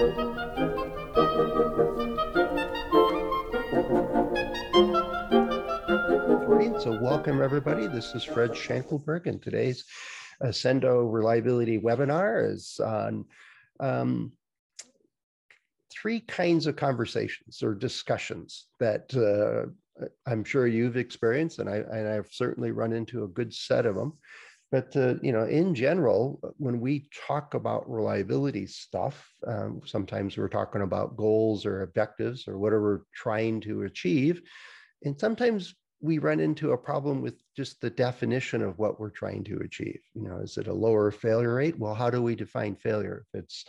[0.00, 0.06] So
[7.02, 7.86] welcome everybody.
[7.86, 9.84] This is Fred Schenkelberg and today's
[10.42, 13.26] Accendo reliability webinar is on
[13.78, 14.32] um,
[15.92, 22.08] three kinds of conversations or discussions that uh, I'm sure you've experienced, and, I, and
[22.08, 24.14] I've certainly run into a good set of them.
[24.70, 30.48] But uh, you know, in general, when we talk about reliability stuff, um, sometimes we're
[30.48, 34.42] talking about goals or objectives or whatever we're trying to achieve,
[35.04, 39.44] and sometimes we run into a problem with just the definition of what we're trying
[39.44, 40.00] to achieve.
[40.14, 41.78] You know, is it a lower failure rate?
[41.78, 43.26] Well, how do we define failure?
[43.34, 43.64] If it's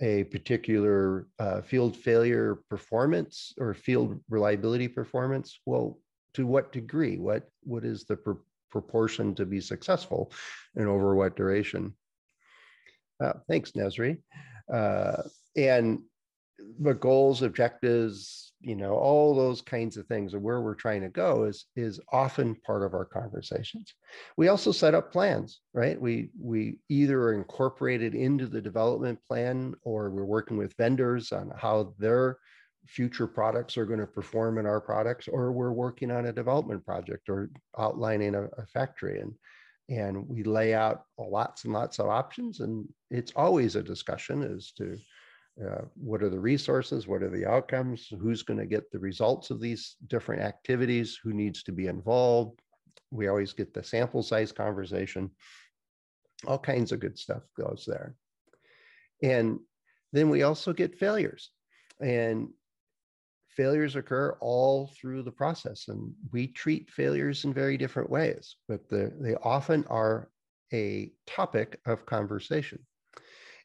[0.00, 5.98] a particular uh, field failure performance or field reliability performance, well,
[6.34, 7.18] to what degree?
[7.18, 8.32] What what is the pr-
[8.74, 10.32] proportion to be successful,
[10.74, 11.94] and over what duration?
[13.22, 14.18] Uh, thanks, Nesri.
[14.72, 15.22] Uh,
[15.56, 16.02] and
[16.80, 21.08] the goals, objectives, you know, all those kinds of things and where we're trying to
[21.08, 23.94] go is is often part of our conversations.
[24.36, 26.00] We also set up plans, right?
[26.00, 31.52] We we either incorporate it into the development plan or we're working with vendors on
[31.56, 32.38] how their
[32.86, 36.84] future products are going to perform in our products, or we're working on a development
[36.84, 39.32] project or outlining a, a factory and
[39.90, 44.72] and we lay out lots and lots of options and it's always a discussion as
[44.72, 44.96] to
[45.62, 47.06] uh, what are the resources?
[47.06, 48.08] What are the outcomes?
[48.20, 51.18] Who's going to get the results of these different activities?
[51.22, 52.60] Who needs to be involved?
[53.12, 55.30] We always get the sample size conversation.
[56.46, 58.16] All kinds of good stuff goes there.
[59.22, 59.60] And
[60.12, 61.50] then we also get failures.
[62.00, 62.48] And
[63.56, 65.88] failures occur all through the process.
[65.88, 70.28] And we treat failures in very different ways, but the, they often are
[70.72, 72.80] a topic of conversation.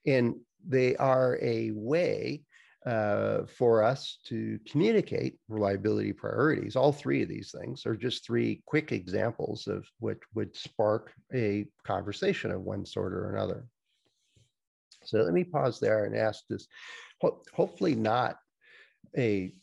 [0.05, 0.35] And
[0.67, 2.43] they are a way
[2.85, 6.75] uh, for us to communicate reliability priorities.
[6.75, 11.65] All three of these things are just three quick examples of what would spark a
[11.83, 13.65] conversation of one sort or another.
[15.03, 16.67] So let me pause there and ask this,
[17.21, 18.37] ho hopefully not
[19.17, 19.53] a,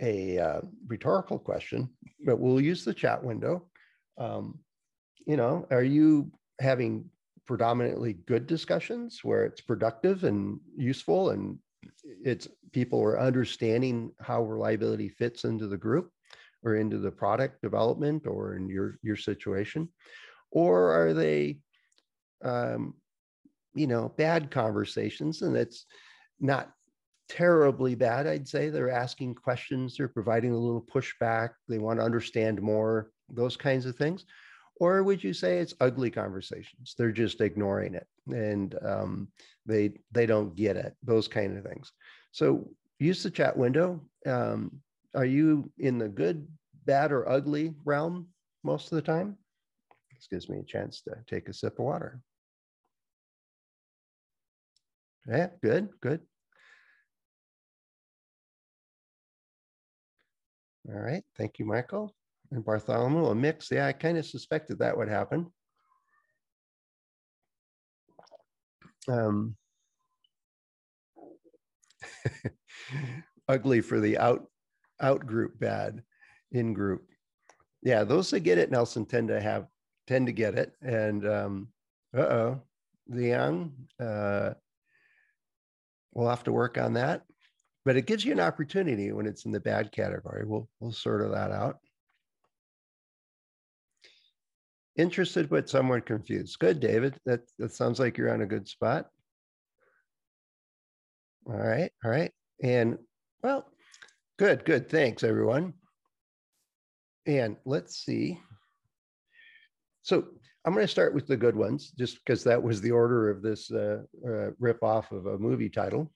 [0.00, 1.88] a uh, rhetorical question,
[2.24, 3.66] but we'll use the chat window.
[4.18, 4.58] Um,
[5.26, 6.30] you know, are you
[6.60, 7.10] having
[7.46, 11.58] predominantly good discussions where it's productive and useful and
[12.24, 16.10] it's people are understanding how reliability fits into the group
[16.64, 19.88] or into the product development or in your your situation
[20.50, 21.58] or are they
[22.44, 22.94] um,
[23.74, 25.86] you know bad conversations and it's
[26.40, 26.72] not
[27.28, 28.70] terribly bad i'd say.
[28.70, 33.86] They're asking questions they're providing a little pushback they want to understand more those kinds
[33.86, 34.24] of things.
[34.78, 36.94] Or would you say it's ugly conversations?
[36.96, 39.28] They're just ignoring it and um,
[39.64, 41.92] they they don't get it those kind of things.
[42.32, 44.80] So use the chat window um,
[45.14, 46.46] are you in the good
[46.84, 48.28] bad or ugly realm
[48.62, 49.36] most of the time?
[50.14, 52.20] This gives me a chance to take a sip of water.
[55.26, 56.20] Yeah good good
[60.88, 62.14] all right thank you michael
[62.50, 63.70] and Bartholomew, a mix.
[63.70, 65.52] Yeah, I kind of suspected that would happen.
[69.08, 69.56] Um,
[73.48, 74.46] ugly for the out
[75.00, 76.02] out group, bad
[76.52, 77.04] in group.
[77.82, 79.66] Yeah, those that get it, Nelson, tend to have
[80.06, 80.72] tend to get it.
[80.82, 81.68] And um,
[82.16, 82.62] uh oh,
[83.08, 84.54] the young, uh,
[86.12, 87.22] we'll have to work on that.
[87.86, 90.44] But it gives you an opportunity when it's in the bad category.
[90.44, 91.78] We'll we'll sort of that out.
[94.96, 96.58] Interested but somewhat confused.
[96.58, 97.14] Good, David.
[97.26, 99.06] That, that sounds like you're on a good spot.
[101.46, 102.32] All right, all right.
[102.60, 102.98] And
[103.44, 103.68] well,
[104.36, 104.88] good, good.
[104.88, 105.74] Thanks, everyone.
[107.24, 108.40] And let's see.
[110.02, 110.24] So
[110.64, 113.42] I'm going to start with the good ones, just because that was the order of
[113.42, 116.10] this uh, uh, rip off of a movie title.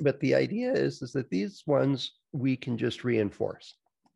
[0.00, 3.74] But the idea is, is that these ones we can just reinforce.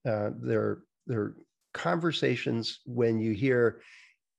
[0.09, 1.35] Uh, they're they're
[1.73, 3.81] conversations when you hear,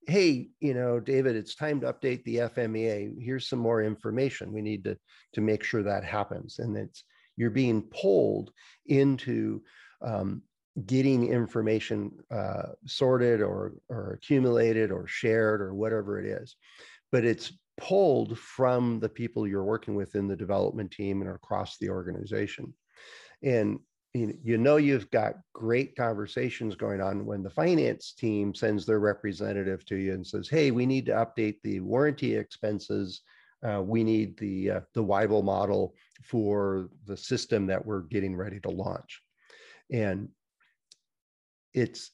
[0.07, 3.13] hey, you know, David, it's time to update the FMEA.
[3.21, 4.51] Here's some more information.
[4.51, 4.97] We need to,
[5.33, 6.59] to make sure that happens.
[6.59, 7.03] And it's
[7.37, 8.51] you're being pulled
[8.87, 9.61] into
[10.01, 10.41] um,
[10.85, 16.55] getting information uh, sorted or, or accumulated or shared or whatever it is.
[17.11, 21.77] But it's pulled from the people you're working with in the development team and across
[21.77, 22.73] the organization.
[23.43, 23.79] And
[24.13, 29.85] you know you've got great conversations going on when the finance team sends their representative
[29.85, 33.21] to you and says hey we need to update the warranty expenses
[33.61, 35.93] Uh, we need the uh, the Weibull model
[36.23, 39.21] for the system that we're getting ready to launch,
[39.91, 40.29] and
[41.73, 42.11] it's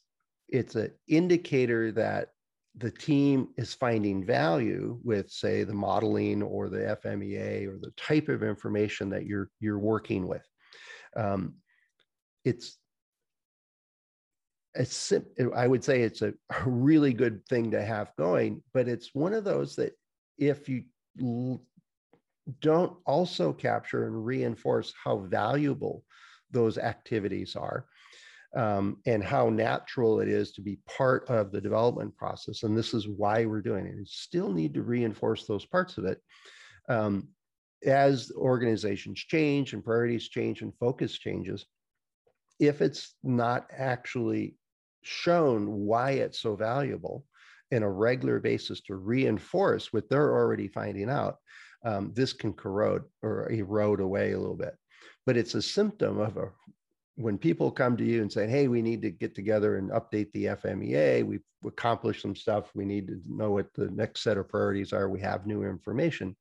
[0.50, 2.30] it's an indicator that
[2.78, 8.28] the team is finding value with say the modeling or the fmea or the type
[8.28, 10.46] of information that you're you're working with.
[11.16, 11.56] Um,
[12.44, 12.78] it's
[14.76, 15.14] it's
[15.56, 19.34] i would say it's a, a really good thing to have going but it's one
[19.34, 19.94] of those that
[20.38, 20.84] if you
[22.60, 26.04] don't also capture and reinforce how valuable
[26.52, 27.86] those activities are
[28.56, 32.64] um, and how natural it is to be part of the development process.
[32.64, 33.96] And this is why we're doing it.
[33.98, 36.22] We still need to reinforce those parts of it.
[36.88, 37.28] Um,
[37.86, 41.66] as organizations change and priorities change and focus changes,
[42.60, 44.56] if it's not actually
[45.04, 47.26] shown why it's so valuable
[47.72, 51.38] in a regular basis to reinforce what they're already finding out,
[51.84, 54.76] um, this can corrode or erode away a little bit.
[55.26, 56.50] But it's a symptom of a
[57.16, 60.32] when people come to you and say, hey, we need to get together and update
[60.34, 64.50] the FMEA, we've accomplished some stuff, we need to know what the next set of
[64.50, 66.36] priorities are, we have new information,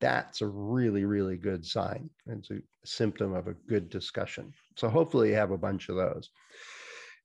[0.00, 2.10] that's a really, really good sign.
[2.26, 4.52] It's a symptom of a good discussion.
[4.76, 6.30] So hopefully you have a bunch of those.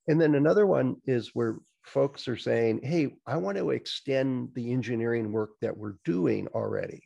[0.07, 4.72] And then another one is where folks are saying, hey, I want to extend the
[4.72, 7.04] engineering work that we're doing already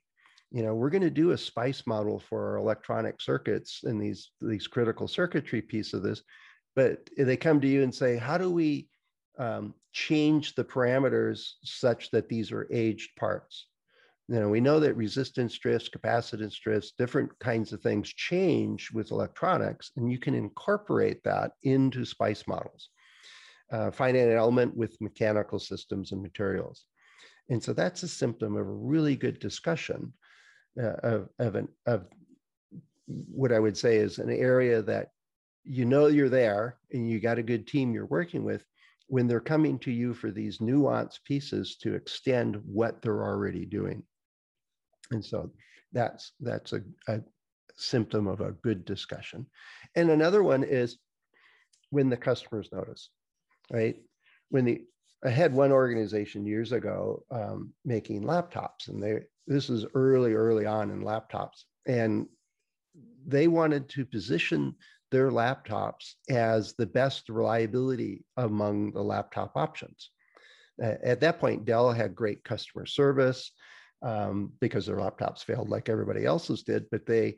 [0.54, 4.30] you know, we're going to do a SPICE model for our electronic circuits and these,
[4.40, 6.22] these critical circuitry piece of this,
[6.76, 8.88] but they come to you and say, how do we
[9.40, 13.66] um, change the parameters such that these are aged parts?
[14.28, 19.10] You know, we know that resistance drifts, capacitance drifts, different kinds of things change with
[19.10, 22.90] electronics, and you can incorporate that into SPICE models.
[23.72, 26.86] Uh, finite element with mechanical systems and materials.
[27.50, 30.14] And so that's a symptom of a really good discussion
[30.81, 32.06] uh, of, of, an, of
[33.08, 35.10] what I would say is an area that
[35.64, 38.66] you know you're there and you got a good team you're working with
[39.08, 44.04] when they're coming to you for these nuanced pieces to extend what they're already doing.
[45.12, 45.52] And so
[45.92, 47.22] that's that's a, a
[47.76, 49.46] symptom of a good discussion.
[49.96, 50.98] And another one is
[51.90, 53.10] when the customers notice,
[53.72, 53.98] right?
[54.50, 54.84] When the
[55.26, 60.66] I had one organization years ago um, making laptops, and they this is early, early
[60.66, 62.28] on in laptops, and
[63.25, 64.75] they wanted to position
[65.12, 70.10] their laptops as the best reliability among the laptop options.
[70.81, 73.51] At that point, Dell had great customer service
[74.01, 77.38] um, because their laptops failed like everybody else's did, but they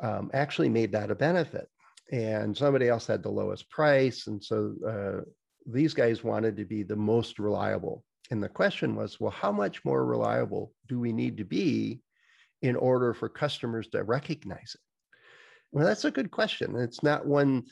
[0.00, 1.68] um, actually made that a benefit.
[2.12, 4.26] And somebody else had the lowest price.
[4.26, 5.24] And so uh,
[5.66, 8.04] these guys wanted to be the most reliable.
[8.30, 12.00] And the question was, well, how much more reliable do we need to be
[12.62, 14.80] in order for customers to recognize it?
[15.72, 16.76] Well, that's a good question.
[16.76, 17.64] It's not one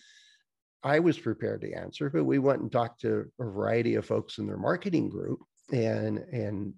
[0.82, 4.38] I was prepared to answer, but we went and talked to a variety of folks
[4.38, 5.40] in their marketing group
[5.72, 6.72] and and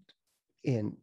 [0.66, 0.96] and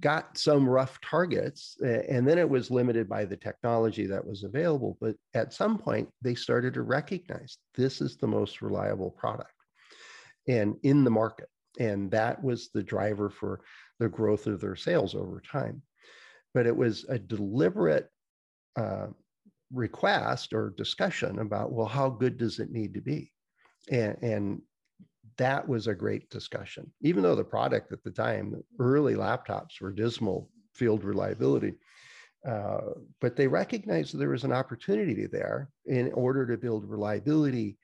[0.00, 4.96] got some rough targets and then it was limited by the technology that was available
[5.00, 9.52] but at some point they started to recognize this is the most reliable product
[10.46, 11.48] and in the market
[11.78, 13.60] and that was the driver for
[13.98, 15.82] the growth of their sales over time.
[16.54, 18.08] But it was a deliberate
[18.76, 19.08] uh,
[19.72, 23.32] request or discussion about well how good does it need to be?
[23.90, 24.62] And, and
[25.36, 26.90] that was a great discussion.
[27.02, 31.74] Even though the product at the time early laptops were dismal field reliability
[32.46, 37.76] uh, but they recognized there was an opportunity there in order to build reliability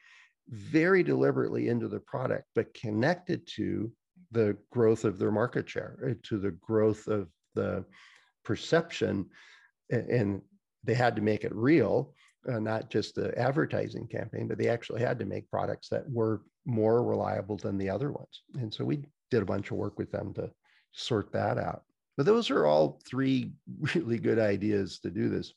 [0.48, 3.90] very deliberately into the product, but connected to
[4.30, 7.84] the growth of their market share, uh, to the growth of the
[8.44, 9.26] perception.
[9.90, 10.42] And
[10.82, 12.14] they had to make it real,
[12.48, 16.42] uh, not just the advertising campaign, but they actually had to make products that were
[16.66, 18.42] more reliable than the other ones.
[18.54, 20.50] And so we did a bunch of work with them to
[20.92, 21.84] sort that out.
[22.16, 23.52] But those are all three
[23.94, 25.52] really good ideas to do this.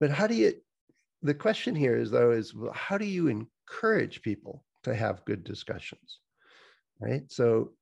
[0.00, 0.54] But how do you
[1.24, 5.42] the question here is though is well, how do you encourage people to have good
[5.42, 6.20] discussions
[7.00, 7.30] right?
[7.30, 7.72] So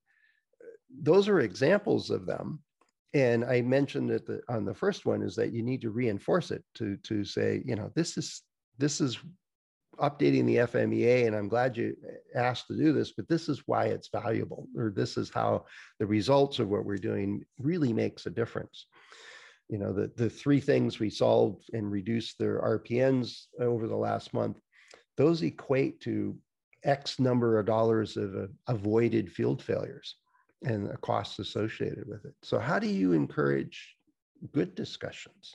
[0.60, 0.66] uh,
[1.02, 2.60] those are examples of them.
[3.14, 5.90] And i mentioned that the, uh, on the first one is that you need to
[5.90, 8.42] reinforce it to to say you know this is
[8.78, 9.18] this is
[9.98, 13.64] updating the fmea and i'm glad you uh, asked to do this but this is
[13.66, 15.62] why it's valuable or this is how
[15.98, 18.86] the results of what we're doing really makes a difference
[19.72, 24.34] you know, the, the three things we solved and reduced their RPNs over the last
[24.34, 24.58] month,
[25.16, 26.36] those equate to
[26.84, 30.16] X number of dollars of uh, avoided field failures.
[30.64, 32.34] and the costs associated with it.
[32.42, 33.96] So how do you encourage
[34.52, 35.54] good discussions?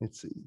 [0.00, 0.44] Let's see.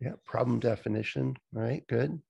[0.00, 1.82] Yeah, problem definition, right?
[1.88, 2.20] Good.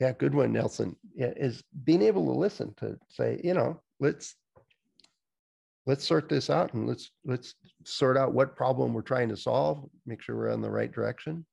[0.00, 0.94] Yeah, good one, Nelson.
[1.14, 4.34] Yeah, is being able to listen to say, you know, let's
[5.86, 9.88] let's sort this out and let's let's sort out what problem we're trying to solve,
[10.04, 11.46] make sure we're in the right direction.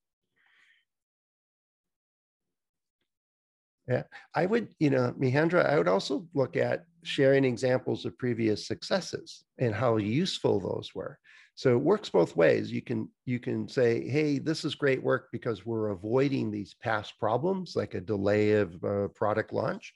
[3.88, 8.65] Yeah, I would, you know, Mihendra, I would also look at sharing examples of previous
[8.65, 11.19] successes and how useful those were.
[11.55, 12.72] So it works both ways.
[12.72, 17.19] You can you can say, "Hey, this is great work because we're avoiding these past
[17.19, 19.93] problems, like a delay of a product launch,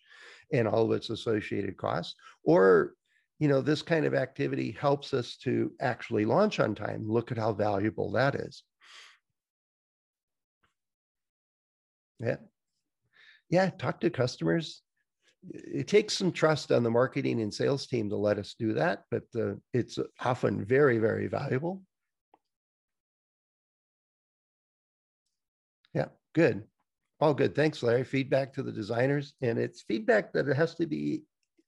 [0.54, 2.94] and all of its associated costs." Or,
[3.40, 7.10] you know, this kind of activity helps us to actually launch on time.
[7.10, 8.64] Look at how valuable that is.
[12.20, 12.38] Yeah,
[13.50, 13.70] yeah.
[13.72, 14.82] Talk to customers
[15.52, 19.04] it takes some trust on the marketing and sales team to let us do that,
[19.12, 21.82] but uh, it's often very, very valuable.
[25.94, 26.64] Yeah, good.
[27.20, 27.56] All good.
[27.56, 28.04] Thanks, Larry.
[28.04, 29.34] Feedback to the designers.
[29.42, 31.24] And it's feedback that it has to be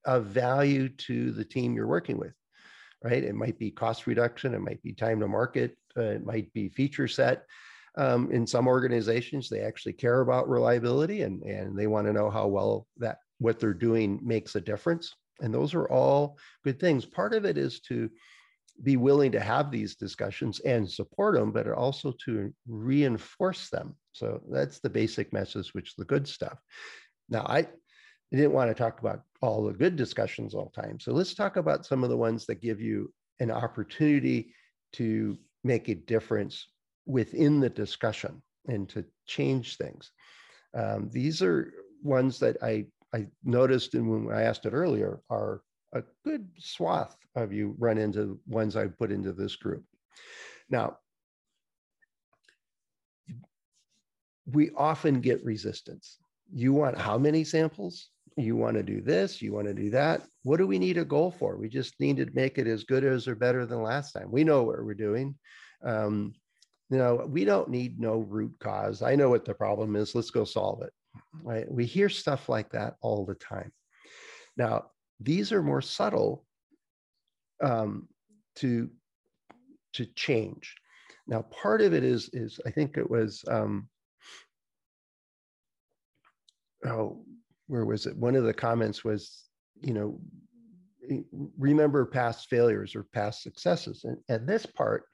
[0.05, 2.33] of value to the team you're working with,
[3.03, 3.24] right?
[3.24, 6.69] It might be cost reduction, it might be time to market, uh, it might be
[6.69, 7.45] feature set.
[7.98, 12.29] Um, in some organizations, they actually care about reliability and, and they want to know
[12.29, 15.15] how well that what they're doing makes a difference.
[15.41, 17.05] And those are all good things.
[17.05, 18.10] Part of it is to
[18.84, 23.96] be willing to have these discussions and support them, but also to reinforce them.
[24.13, 26.58] So that's the basic message, which is the good stuff.
[27.29, 27.67] Now, I
[28.31, 31.00] didn't want to talk about all the good discussions all the time.
[31.00, 34.53] So let's talk about some of the ones that give you an opportunity
[34.93, 36.67] to make a difference
[37.05, 40.12] within the discussion and to change things.
[40.74, 45.61] Um, these are ones that I I noticed, and when I asked it earlier, are
[45.93, 49.83] a good swath of you run into ones I put into this group.
[50.69, 50.97] Now,
[54.51, 56.17] we often get resistance.
[56.53, 58.09] You want how many samples?
[58.37, 60.23] You want to do this, you want to do that.
[60.43, 61.57] What do we need a goal for?
[61.57, 64.31] We just need to make it as good as or better than last time.
[64.31, 65.35] We know what we're doing.
[65.83, 66.33] Um,
[66.89, 69.01] you know, we don't need no root cause.
[69.01, 70.15] I know what the problem is.
[70.15, 70.93] Let's go solve it
[71.43, 71.69] right?
[71.71, 73.71] We hear stuff like that all the time.
[74.57, 74.85] Now,
[75.19, 76.45] these are more subtle
[77.61, 78.07] um,
[78.57, 78.89] to
[79.93, 80.75] to change.
[81.27, 83.89] Now, part of it is is I think it was um,
[86.85, 87.23] oh,
[87.67, 88.15] where was it?
[88.17, 89.43] One of the comments was,
[89.81, 90.19] you know,
[91.57, 95.05] remember past failures or past successes, and, and this part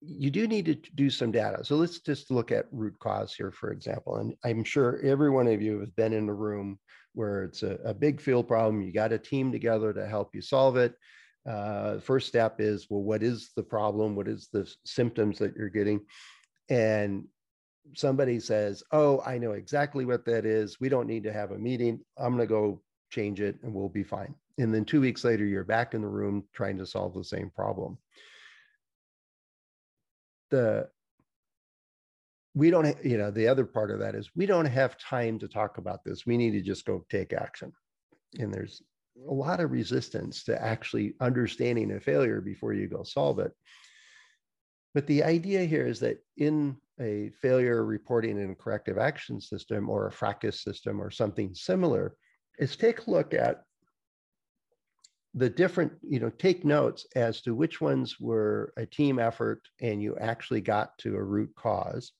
[0.00, 1.64] you do need to do some data.
[1.64, 4.16] So let's just look at root cause here, for example.
[4.16, 6.78] And I'm sure every one of you has been in a room
[7.12, 8.82] where it's a, a big field problem.
[8.82, 10.94] You got a team together to help you solve it.
[11.48, 14.14] Uh, first step is, well, what is the problem?
[14.14, 16.00] What is the symptoms that you're getting?
[16.68, 17.24] And
[17.94, 20.80] somebody says, oh, I know exactly what that is.
[20.80, 22.00] We don't need to have a meeting.
[22.16, 24.34] I'm going to go change it and we'll be fine.
[24.58, 27.50] And then two weeks later, you're back in the room trying to solve the same
[27.50, 27.98] problem
[30.50, 30.88] the
[32.54, 35.48] we don't you know the other part of that is we don't have time to
[35.48, 36.26] talk about this.
[36.26, 37.72] We need to just go take action.
[38.38, 38.82] And there's
[39.28, 43.52] a lot of resistance to actually understanding a failure before you go solve it.
[44.94, 50.06] But the idea here is that in a failure reporting and corrective action system or
[50.06, 52.14] a fracas system or something similar
[52.58, 53.62] is take a look at
[55.34, 60.02] the different, you know, take notes as to which ones were a team effort and
[60.02, 62.12] you actually got to a root cause.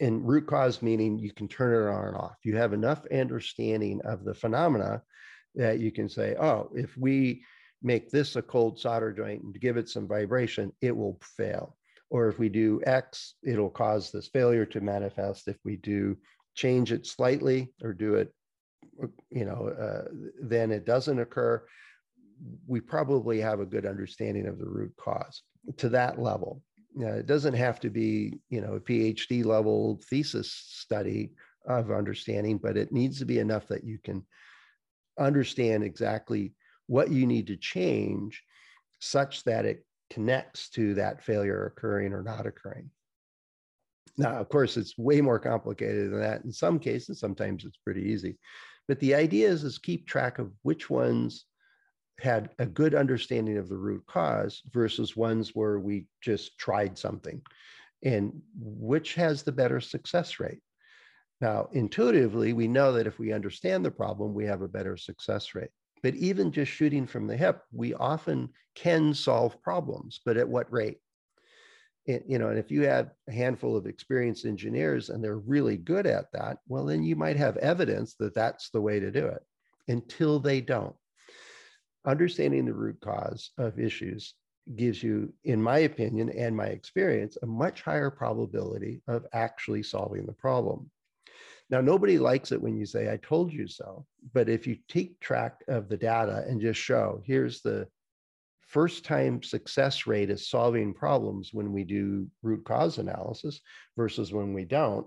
[0.00, 2.36] And root cause meaning you can turn it on and off.
[2.42, 5.02] You have enough understanding of the phenomena
[5.54, 7.44] that you can say, oh, if we
[7.82, 11.76] make this a cold solder joint and give it some vibration, it will fail.
[12.10, 15.46] Or if we do X, it'll cause this failure to manifest.
[15.46, 16.16] If we do
[16.54, 18.34] change it slightly or do it
[19.30, 20.08] you know, uh,
[20.42, 21.62] then it doesn't occur,
[22.66, 25.42] we probably have a good understanding of the root cause
[25.76, 26.62] to that level.
[26.96, 31.32] it doesn't have to be, you know, a PhD level thesis study
[31.66, 34.24] of understanding, but it needs to be enough that you can
[35.18, 36.52] understand exactly
[36.86, 38.42] what you need to change
[38.98, 42.90] such that it connects to that failure occurring or not occurring.
[44.18, 46.44] Now, of course, it's way more complicated than that.
[46.44, 48.36] In some cases, sometimes it's pretty easy.
[48.88, 51.44] But the idea is, is keep track of which ones
[52.18, 57.42] had a good understanding of the root cause versus ones where we just tried something.
[58.04, 60.60] And which has the better success rate?
[61.40, 65.54] Now intuitively we know that if we understand the problem we have a better success
[65.54, 65.70] rate.
[66.02, 70.20] But even just shooting from the hip we often can solve problems.
[70.24, 70.98] But at what rate
[72.06, 76.06] you know and if you have a handful of experienced engineers and they're really good
[76.06, 79.42] at that well then you might have evidence that that's the way to do it
[79.88, 80.96] until they don't
[82.06, 84.34] understanding the root cause of issues
[84.76, 90.26] gives you, in my opinion and my experience, a much higher probability of actually solving
[90.26, 90.90] the problem.
[91.70, 94.04] Now, nobody likes it when you say, I told you so.
[94.34, 97.88] But if you take track of the data and just show, here's the
[98.72, 103.60] first time success rate is solving problems when we do root cause analysis
[103.96, 105.06] versus when we don't,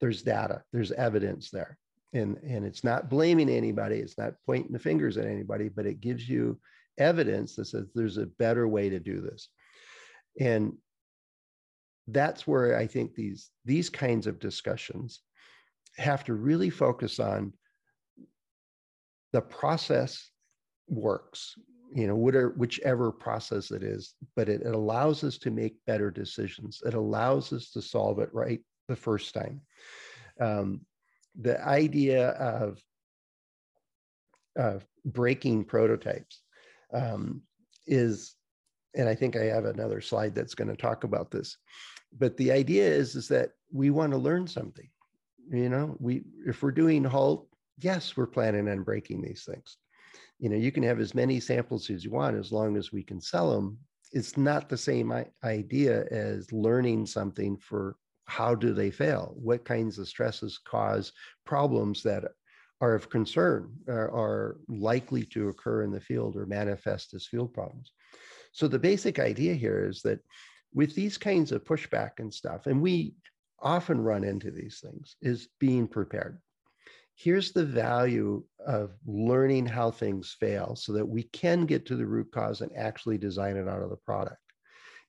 [0.00, 1.78] there's data, there's evidence there.
[2.12, 6.00] And and it's not blaming anybody it's not pointing the fingers at anybody but it
[6.00, 6.58] gives you
[6.98, 9.48] evidence that says there's a better way to do this.
[10.40, 10.72] And
[12.08, 15.22] that's where i think these these kinds of discussions
[15.96, 17.52] have to really focus on
[19.32, 20.30] the process
[20.88, 21.56] works
[21.94, 26.10] you know whatever whichever process it is but it, it allows us to make better
[26.10, 29.60] decisions it allows us to solve it right the first time
[30.40, 30.80] um,
[31.40, 32.82] the idea of,
[35.04, 36.40] breaking prototypes
[36.94, 37.42] um,
[37.86, 38.36] is,
[38.94, 41.58] and I think I have another slide that's going to talk about this.
[42.18, 44.88] But the idea is, is that we want to learn something.
[45.50, 49.76] You know, we if we're doing halt, yes, we're planning on breaking these things.
[50.38, 53.02] You know, you can have as many samples as you want as long as we
[53.02, 53.78] can sell them.
[54.12, 55.12] It's not the same
[55.44, 59.34] idea as learning something for how do they fail?
[59.36, 61.12] What kinds of stresses cause
[61.44, 62.24] problems that
[62.80, 67.54] are of concern, are, are likely to occur in the field or manifest as field
[67.54, 67.92] problems?
[68.52, 70.20] So the basic idea here is that
[70.74, 73.14] with these kinds of pushback and stuff, and we
[73.60, 76.38] often run into these things, is being prepared.
[77.16, 82.06] Here's the value of learning how things fail so that we can get to the
[82.06, 84.36] root cause and actually design it out of the product.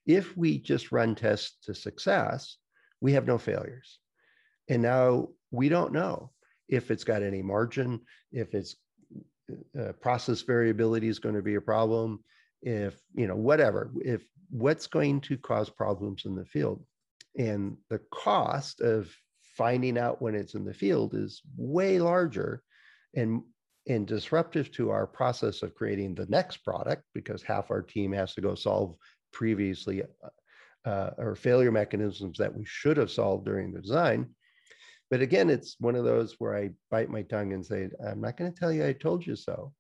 [0.06, 2.58] If we just run tests to success,
[3.02, 4.00] we have no failures.
[4.70, 6.32] And now we don't know
[6.70, 8.00] if it's got any margin,
[8.32, 8.78] if it's
[9.78, 12.24] uh, process variability is going to be a problem,
[12.62, 16.84] if, you know, whatever, if what's going to cause problems in the field.
[17.38, 19.13] And the cost of
[19.58, 22.62] finding out when it's in the field is way larger
[23.15, 23.41] and
[23.89, 28.34] and disruptive to our process of creating the next product because half our team has
[28.34, 28.96] to go solve
[29.32, 34.30] previously uh, uh, or failure mechanisms that we should have solved during the design.
[35.10, 38.36] But again, it's one of those where I bite my tongue and say, I'm not
[38.36, 39.74] going to tell you I told you so.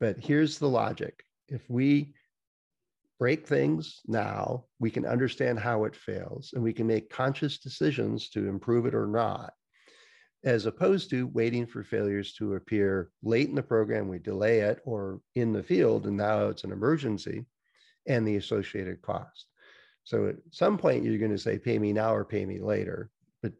[0.00, 1.22] But here's the logic.
[1.48, 2.14] If we
[3.18, 8.28] break things now, we can understand how it fails and we can make conscious decisions
[8.30, 9.52] to improve it or not,
[10.44, 14.80] as opposed to waiting for failures to appear late in the program, we delay it,
[14.84, 17.44] or in the field, and now it's an emergency
[18.06, 19.46] and the associated cost.
[20.04, 23.10] So at some point, you're going to say, pay me now or pay me later.
[23.42, 23.52] But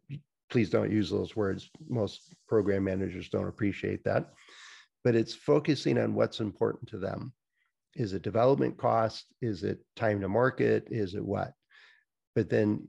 [0.51, 1.71] please don't use those words.
[1.89, 4.31] Most program managers don't appreciate that.
[5.03, 7.33] But it's focusing on what's important to them.
[7.97, 9.27] Is it development cost?
[9.41, 10.89] Is it time to market?
[10.91, 11.53] Is it what?
[12.35, 12.89] But then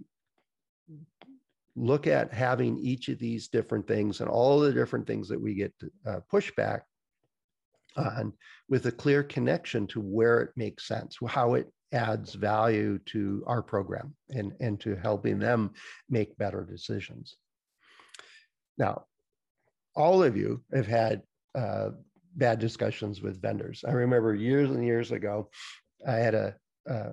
[1.75, 5.53] look at having each of these different things and all the different things that we
[5.53, 5.73] get
[6.07, 6.81] uh, pushback
[7.97, 8.33] on
[8.69, 13.61] with a clear connection to where it makes sense, how it adds value to our
[13.61, 15.71] program and, and to helping them
[16.09, 17.35] make better decisions.
[18.77, 19.05] Now,
[19.95, 21.21] all of you have had
[21.53, 21.91] uh,
[22.35, 23.83] bad discussions with vendors.
[23.87, 25.49] I remember years and years ago,
[26.07, 26.55] I had a,
[26.87, 27.11] a,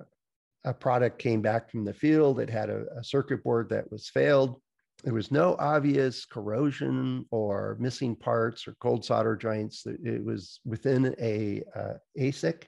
[0.65, 2.39] a product came back from the field.
[2.39, 4.61] It had a, a circuit board that was failed.
[5.03, 9.85] There was no obvious corrosion or missing parts or cold solder joints.
[9.85, 12.63] It was within a uh, ASIC,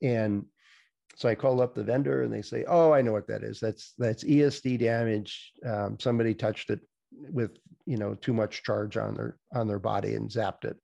[0.00, 0.44] and
[1.16, 3.58] so I call up the vendor and they say, "Oh, I know what that is.
[3.58, 5.52] That's that's ESD damage.
[5.64, 10.14] Um, somebody touched it with you know too much charge on their on their body
[10.14, 10.76] and zapped it."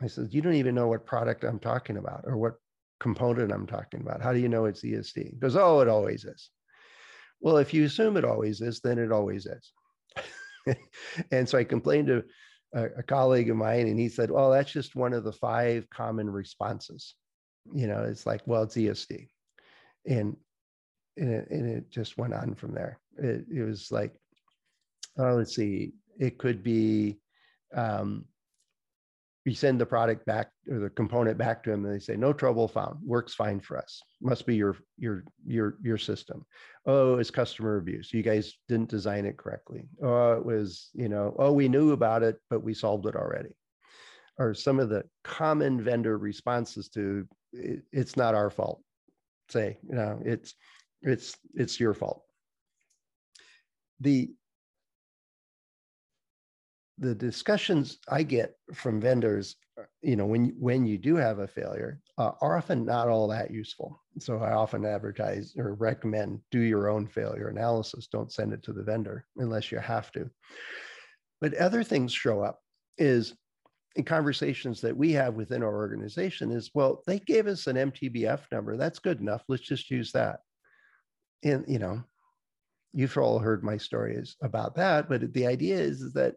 [0.00, 2.54] I said, "You don't even know what product I'm talking about or what
[3.00, 4.22] component I'm talking about.
[4.22, 6.50] How do you know it's ESD?" He goes, "Oh, it always is."
[7.40, 9.72] Well, if you assume it always is, then it always is.
[11.30, 12.24] and so I complained to
[12.74, 15.88] a, a colleague of mine, and he said, "Well, that's just one of the five
[15.90, 17.14] common responses."
[17.74, 19.28] you know, it's like, well, it's ESD.
[20.06, 20.36] And,
[21.16, 22.98] and, it, and it just went on from there.
[23.16, 24.14] It, it was like,
[25.18, 27.18] oh, let's see, it could be,
[27.74, 28.24] um,
[29.48, 32.32] you send the product back or the component back to them and they say no
[32.32, 32.98] trouble found.
[33.04, 34.00] Works fine for us.
[34.20, 36.44] Must be your your your your system.
[36.86, 38.12] Oh it's customer abuse.
[38.12, 39.88] You guys didn't design it correctly.
[40.02, 43.50] Oh it was you know oh we knew about it but we solved it already.
[44.38, 48.82] Or some of the common vendor responses to it, it's not our fault.
[49.48, 50.54] Say you know it's
[51.02, 52.22] it's it's your fault.
[54.00, 54.30] The
[56.98, 59.56] the discussions I get from vendors,
[60.02, 63.50] you know, when when you do have a failure, uh, are often not all that
[63.50, 64.00] useful.
[64.18, 68.08] So I often advertise or recommend do your own failure analysis.
[68.08, 70.28] Don't send it to the vendor unless you have to.
[71.40, 72.60] But other things show up
[72.96, 73.34] is
[73.94, 78.40] in conversations that we have within our organization is well, they gave us an MTBF
[78.50, 78.76] number.
[78.76, 79.44] That's good enough.
[79.48, 80.40] Let's just use that.
[81.44, 82.02] And you know,
[82.92, 86.34] you've all heard my stories about that, but the idea is, is that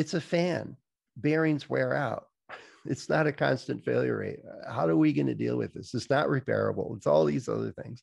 [0.00, 0.76] it's a fan.
[1.16, 2.26] Bearings wear out.
[2.86, 4.38] It's not a constant failure rate.
[4.66, 5.92] How are we going to deal with this?
[5.92, 6.96] It's not repairable.
[6.96, 8.02] It's all these other things.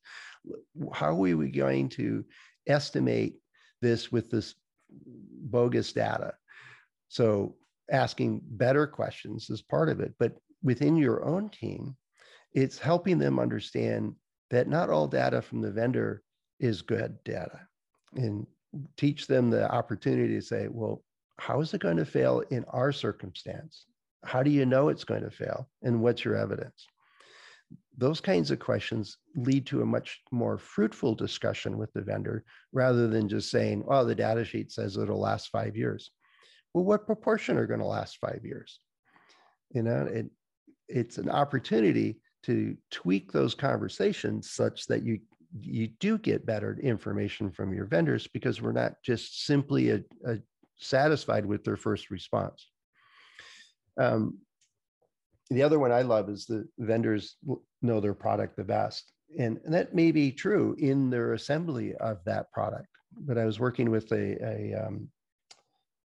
[0.94, 2.24] How are we going to
[2.68, 3.40] estimate
[3.82, 4.54] this with this
[4.88, 6.36] bogus data?
[7.08, 7.56] So
[7.92, 10.14] asking better questions is part of it.
[10.20, 11.98] But within your own team,
[12.54, 14.14] it's helping them understand
[14.52, 16.22] that not all data from the vendor
[16.60, 17.62] is good data
[18.16, 18.46] and
[18.96, 21.02] teach them the opportunity to say, well,
[21.39, 23.86] how is it going to fail in our circumstance?
[24.23, 25.69] How do you know it's going to fail?
[25.84, 26.88] And what's your evidence?
[27.97, 33.08] Those kinds of questions lead to a much more fruitful discussion with the vendor rather
[33.08, 36.12] than just saying, oh, the data sheet says it'll last five years.
[36.73, 38.80] Well, what proportion are going to last five years?
[39.71, 40.28] You know, it,
[40.88, 45.19] it's an opportunity to tweak those conversations such that you
[45.62, 50.38] you do get better information from your vendors because we're not just simply a, a
[50.78, 52.68] satisfied with their first response.
[53.98, 54.38] Um,
[55.50, 57.38] the other one I love is the vendors
[57.82, 59.12] know their product the best.
[59.40, 62.88] And, and, that may be true in their assembly of that product.
[63.20, 65.10] But I was working with a, a um,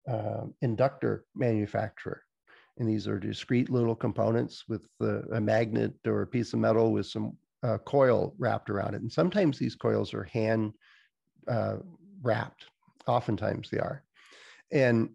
[0.09, 2.21] uh, inductor manufacturer,
[2.77, 6.91] and these are discrete little components with uh, a magnet or a piece of metal
[6.91, 9.01] with some uh, coil wrapped around it.
[9.01, 10.73] And sometimes these coils are hand
[11.47, 11.77] uh,
[12.21, 12.65] wrapped.
[13.07, 14.04] Oftentimes they are.
[14.71, 15.09] And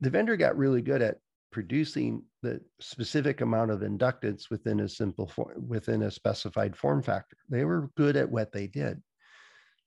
[0.00, 1.18] the vendor got really good at
[1.50, 7.36] producing the specific amount of inductance within a simple form, within a specified form factor.
[7.48, 9.02] They were good at what they did.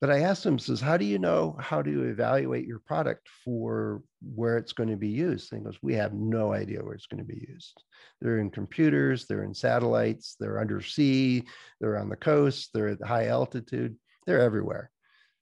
[0.02, 4.02] But I asked them, says, how do you know how to evaluate your product for
[4.34, 5.54] where it's going to be used?
[5.54, 7.84] And he goes, we have no idea where it's going to be used.
[8.20, 11.44] They're in computers, they're in satellites, they're undersea,
[11.80, 14.89] they're on the coast, they're at high altitude, they're everywhere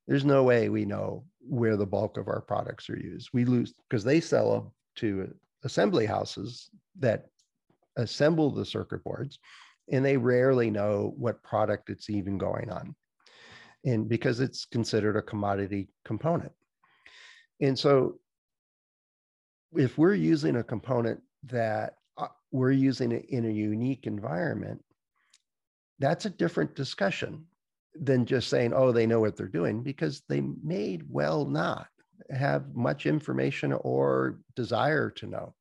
[0.10, 3.30] there's no way we know where the bulk of our products are used.
[3.34, 5.34] We lose because they sell them to
[5.64, 7.26] assembly houses that
[7.98, 9.40] assemble the circuit boards,
[9.92, 12.96] and they rarely know what product it's even going on.
[13.86, 16.52] And because it's considered a commodity component.
[17.62, 18.20] And so
[19.76, 24.84] if we're using a component that uh, we're using it in a unique environment,
[26.00, 27.46] that's a different discussion
[28.02, 31.88] than just saying, oh, they know what they're doing, because they may well not
[32.32, 35.56] have much information or desire to know.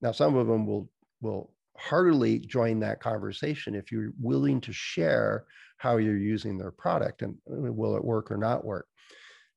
[0.00, 5.44] Now, some of them will will heartily join that conversation if you're willing to share
[5.78, 8.86] how you're using their product and uh, will it work or not work.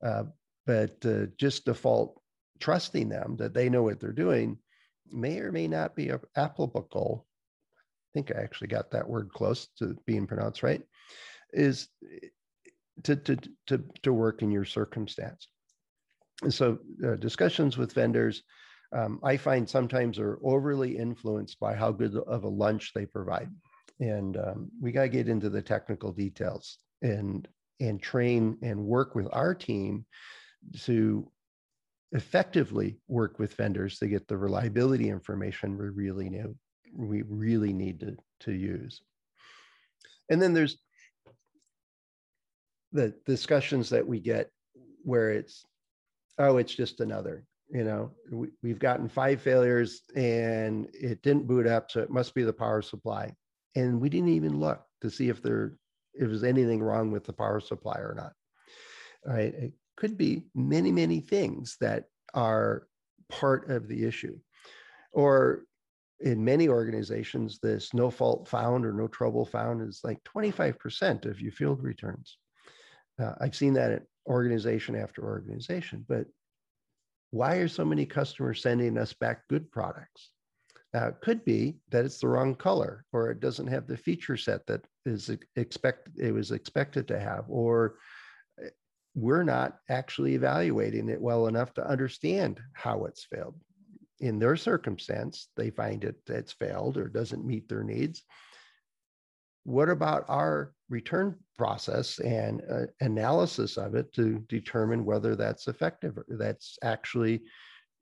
[0.03, 0.23] Uh,
[0.65, 2.19] but uh, just default
[2.59, 4.57] trusting them that they know what they're doing
[5.11, 7.25] may or may not be applicable.
[7.77, 10.81] I think I actually got that word close to being pronounced right
[11.53, 11.87] is
[13.03, 15.47] to, to, to, to work in your circumstance.
[16.41, 18.43] And so uh, discussions with vendors,
[18.95, 23.49] um, I find sometimes are overly influenced by how good of a lunch they provide.
[23.99, 27.47] And um, we got to get into the technical details and,
[27.79, 30.05] and train and work with our team
[30.81, 31.29] to
[32.13, 36.45] effectively work with vendors to get the reliability information we really need,
[36.95, 39.01] we really need to, to use.
[40.29, 40.77] And then there's
[42.97, 44.49] the discussions that we get
[45.03, 45.63] where it's
[46.39, 51.67] oh it's just another you know we, we've gotten five failures and it didn't boot
[51.67, 53.33] up so it must be the power supply.
[53.75, 55.75] And we didn't even look to see if there
[56.15, 58.33] if there's anything wrong with the power supply or not
[59.27, 59.53] all right?
[59.53, 62.87] It could be many many things that are
[63.29, 64.39] part of the issue.
[65.11, 65.65] Or
[66.19, 71.39] in many organizations this no fault found or no trouble found is like 25% of
[71.39, 72.39] your field returns
[73.19, 76.25] uh, I've seen that at organization after organization, but
[77.31, 80.31] why are so many customers sending us back good products?
[80.93, 84.37] Now, it could be that it's the wrong color, or it doesn't have the feature
[84.37, 87.97] set that is expect it was expected to have, or
[88.63, 88.69] eh,
[89.13, 93.55] we're not actually evaluating it well enough to understand how it's failed.
[94.19, 98.23] In their circumstance, they find it it's failed or doesn't meet their needs.
[99.67, 106.17] What about our return process and uh, analysis of it to determine whether that's effective
[106.17, 107.41] or that's actually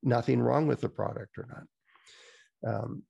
[0.04, 2.76] nothing wrong with the product or not.
[2.76, 3.02] Um,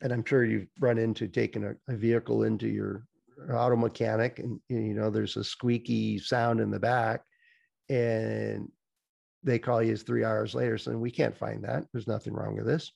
[0.00, 3.04] and I'm sure you've run into taking a, a, vehicle into your
[3.52, 7.22] auto mechanic and you know there's a squeaky sound in the back
[7.90, 8.68] and
[9.42, 11.84] they call you three hours later saying we can't find that.
[11.92, 12.90] There's nothing wrong with this.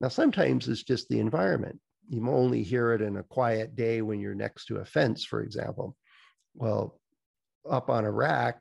[0.00, 4.20] Now sometimes it's just the environment you only hear it in a quiet day when
[4.20, 5.96] you're next to a fence, for example.
[6.54, 6.98] Well,
[7.68, 8.60] up on a rack,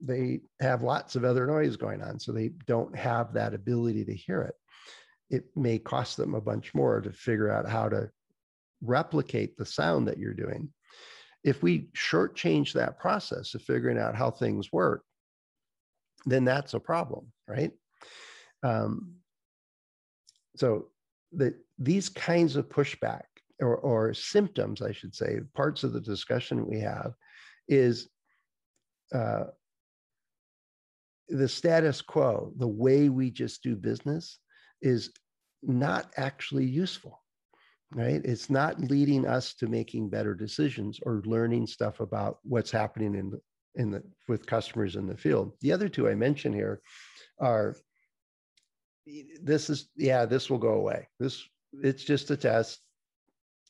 [0.00, 4.14] they have lots of other noise going on, so they don't have that ability to
[4.14, 4.54] hear it.
[5.30, 8.10] It may cost them a bunch more to figure out how to
[8.82, 10.70] replicate the sound that you're doing.
[11.44, 15.04] If we shortchange that process of figuring out how things work,
[16.26, 17.70] then that's a problem, right?
[18.62, 19.14] Um,
[20.56, 20.88] so
[21.32, 23.22] that these kinds of pushback
[23.60, 27.12] or, or symptoms, I should say, parts of the discussion we have
[27.68, 28.08] is
[29.14, 29.44] uh,
[31.28, 34.38] the status quo, the way we just do business
[34.82, 35.10] is
[35.62, 37.22] not actually useful,
[37.92, 38.20] right?
[38.24, 43.30] It's not leading us to making better decisions or learning stuff about what's happening in
[43.30, 43.40] the,
[43.74, 45.52] in the with customers in the field.
[45.60, 46.80] The other two I mentioned here
[47.38, 47.76] are
[49.42, 51.42] this is yeah this will go away this
[51.82, 52.80] it's just a test.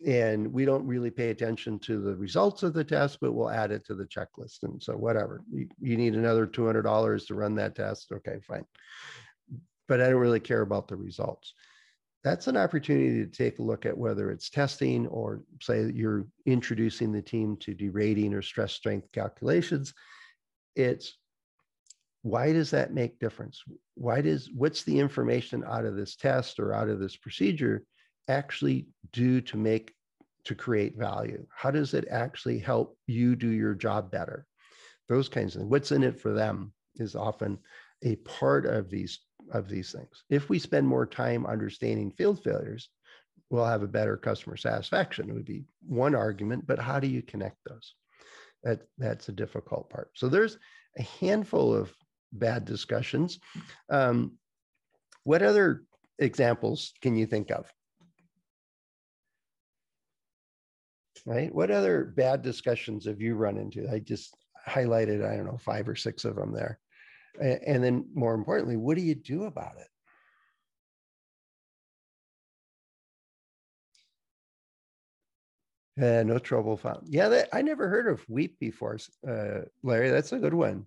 [0.06, 3.72] And we don't really pay attention to the results of the test but we'll add
[3.72, 4.62] it to the checklist.
[4.62, 8.12] And so whatever you, you need another $200 to run that test.
[8.12, 8.64] Okay fine.
[9.88, 11.52] But i don't really care about the results.
[12.22, 17.10] That's an opportunity to take a look at whether it's testing or say you're introducing
[17.10, 19.94] the team to derating or stress strength calculations.
[20.76, 21.16] It's
[22.22, 23.62] why does that make difference?
[23.94, 27.84] Why does what's the information out of this test or out of this procedure
[28.28, 29.94] actually do to make
[30.44, 31.46] to create value?
[31.54, 34.46] How does it actually help you do your job better?
[35.08, 35.70] Those kinds of things.
[35.70, 37.58] What's in it for them is often
[38.02, 39.20] a part of these
[39.52, 40.24] of these things.
[40.28, 42.90] If we spend more time understanding field failures
[43.50, 45.28] we'll have a better customer satisfaction.
[45.28, 47.94] It would be one argument but how do you connect those?
[48.64, 50.10] That that's a difficult part.
[50.14, 50.58] So there's
[50.98, 51.92] a handful of
[52.32, 53.38] bad discussions.
[53.88, 54.32] Um,
[55.24, 55.84] what other
[56.18, 57.70] examples can you think of?
[61.28, 61.54] Right?
[61.54, 63.86] What other bad discussions have you run into?
[63.86, 64.34] I just
[64.66, 66.78] highlighted, I don't know, five or six of them there.
[67.38, 69.74] And then more importantly, what do you do about
[75.98, 76.02] it?
[76.02, 77.06] Uh, no trouble found.
[77.10, 78.96] Yeah, that, I never heard of WEEP before,
[79.28, 80.08] uh, Larry.
[80.08, 80.86] That's a good one.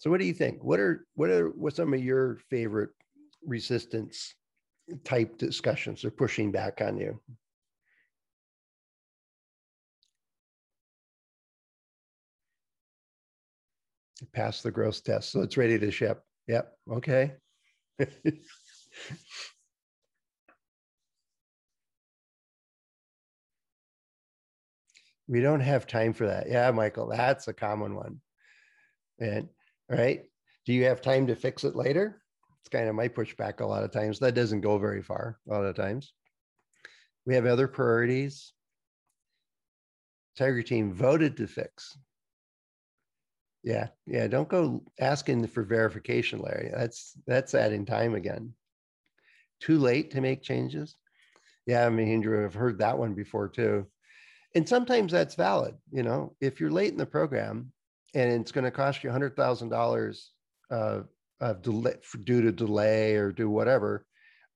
[0.00, 0.64] So what do you think?
[0.64, 2.90] What are what are what some of your favorite
[3.46, 4.34] resistance
[5.04, 7.20] type discussions or pushing back on you?
[14.32, 15.30] Pass the gross test.
[15.30, 16.22] So it's ready to ship.
[16.48, 16.72] Yep.
[16.92, 17.32] Okay.
[25.28, 26.48] we don't have time for that.
[26.48, 28.20] Yeah, Michael, that's a common one.
[29.18, 29.48] And
[29.90, 30.22] right?
[30.66, 32.22] Do you have time to fix it later?
[32.60, 34.18] It's kind of my pushback a lot of times.
[34.18, 36.12] That doesn't go very far a lot of times.
[37.26, 38.52] We have other priorities.
[40.36, 41.98] Tiger team voted to fix.
[43.62, 44.26] Yeah, yeah.
[44.26, 46.70] Don't go asking for verification, Larry.
[46.74, 48.54] That's that's adding time again.
[49.60, 50.96] Too late to make changes.
[51.66, 53.86] Yeah, I mean, I've heard that one before too.
[54.54, 55.74] And sometimes that's valid.
[55.92, 57.72] You know, if you're late in the program,
[58.14, 60.32] and it's going to cost you hundred thousand dollars
[60.70, 61.00] uh,
[61.40, 61.94] of delay
[62.24, 64.04] due to delay or do whatever.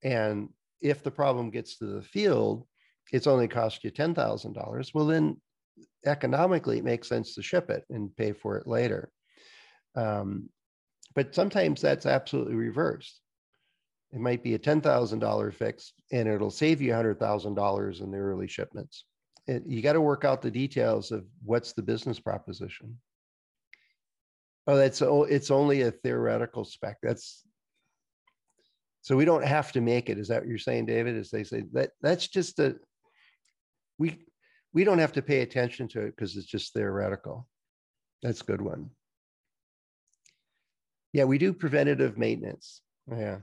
[0.02, 0.48] And
[0.80, 2.66] if the problem gets to the field,
[3.12, 4.92] it's only cost you ten thousand dollars.
[4.92, 5.40] Well, then
[6.04, 9.10] economically, it makes sense to ship it and pay for it later.
[9.96, 10.50] Um,
[11.14, 13.20] but sometimes that's absolutely reversed.
[14.12, 18.00] It might be a ten thousand dollar fix, and it'll save you hundred thousand dollars
[18.00, 19.04] in the early shipments.
[19.46, 22.98] It, you got to work out the details of what's the business proposition.
[24.66, 26.96] Oh, that's it's only a theoretical spec.
[27.02, 27.44] That's
[29.02, 30.18] so we don't have to make it.
[30.18, 31.16] Is that what you're saying, David?
[31.16, 32.76] As they say that that's just a
[33.98, 34.24] we
[34.72, 37.46] we don't have to pay attention to it because it's just theoretical.
[38.22, 38.90] That's a good one.
[41.12, 42.80] Yeah, we do preventative maintenance.
[43.10, 43.38] Yeah.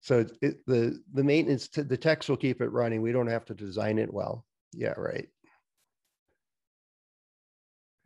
[0.00, 3.00] So it, the the maintenance, the techs will keep it running.
[3.00, 4.44] We don't have to design it well.
[4.72, 5.28] Yeah, right.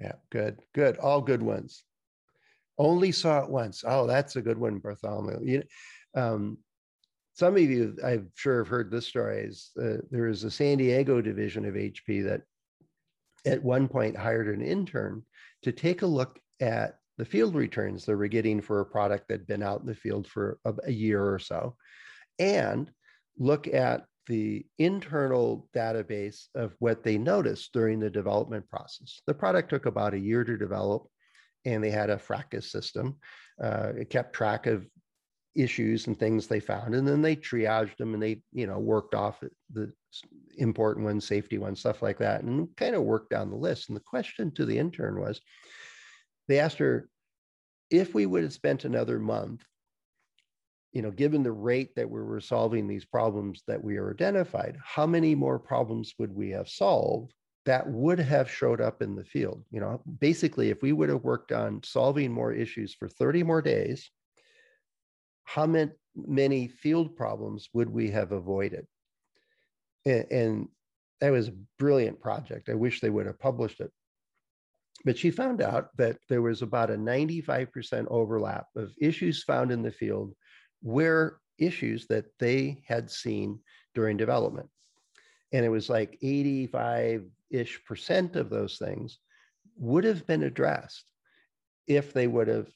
[0.01, 0.97] Yeah, good, good.
[0.99, 1.83] All good ones.
[2.79, 3.83] Only saw it once.
[3.87, 5.41] Oh, that's a good one, Bartholomew.
[5.43, 5.63] You,
[6.15, 6.59] um,
[7.35, 9.43] some of you, I'm sure, have heard this story.
[9.43, 12.43] Is uh, there is a San Diego division of HP that
[13.47, 15.23] at one point hired an intern
[15.63, 19.41] to take a look at the field returns they were getting for a product that
[19.41, 21.77] had been out in the field for a, a year or so,
[22.39, 22.91] and
[23.39, 29.21] look at the internal database of what they noticed during the development process.
[29.27, 31.09] The product took about a year to develop,
[31.65, 33.17] and they had a FRACAS system.
[33.63, 34.87] Uh, it kept track of
[35.57, 39.15] issues and things they found, and then they triaged them and they, you know, worked
[39.15, 39.93] off the
[40.59, 43.89] important ones, safety ones, stuff like that, and kind of worked down the list.
[43.89, 45.41] And the question to the intern was,
[46.47, 47.09] they asked her
[47.91, 49.65] if we would have spent another month
[50.99, 54.77] you know, given the rate that we were solving these problems that we are identified,
[54.85, 57.33] how many more problems would we have solved
[57.67, 59.63] that would have showed up in the field?
[59.71, 63.63] You know, basically, if we would have worked on solving more issues for 30 more
[63.63, 64.11] days,
[65.45, 68.85] how many, field problems would we have avoided?
[70.05, 70.69] And, and
[71.21, 72.69] that was a brilliant project.
[72.69, 73.93] I wish they would have published it.
[75.05, 79.83] But she found out that there was about a 95% overlap of issues found in
[79.83, 80.35] the field
[80.83, 83.59] were issues that they had seen
[83.95, 84.69] during development.
[85.53, 89.19] And it was like 85 ish percent of those things
[89.77, 91.05] would have been addressed
[91.87, 92.69] if they would have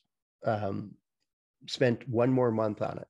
[0.44, 0.92] um,
[1.66, 3.06] spent one more month on it.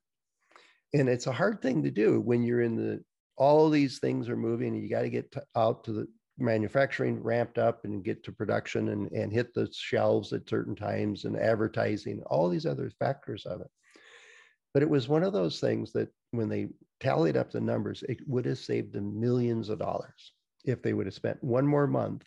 [0.99, 3.03] And it's a hard thing to do when you're in the,
[3.37, 7.57] all these things are moving and you got to get out to the manufacturing ramped
[7.57, 12.21] up and get to production and, and hit the shelves at certain times and advertising,
[12.27, 13.71] all these other factors of it.
[14.73, 18.19] But it was one of those things that when they tallied up the numbers, it
[18.27, 20.33] would have saved them millions of dollars
[20.65, 22.23] if they would have spent one more month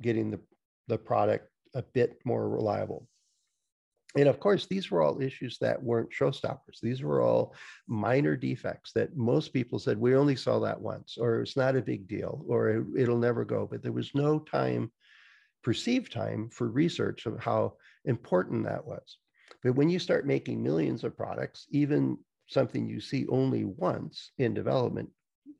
[0.00, 0.40] getting the,
[0.86, 3.08] the product a bit more reliable.
[4.16, 6.80] And of course, these were all issues that weren't showstoppers.
[6.80, 7.54] These were all
[7.86, 11.82] minor defects that most people said, we only saw that once, or it's not a
[11.82, 13.66] big deal, or it'll never go.
[13.70, 14.90] But there was no time,
[15.62, 17.74] perceived time for research of how
[18.06, 19.18] important that was.
[19.62, 24.54] But when you start making millions of products, even something you see only once in
[24.54, 25.10] development,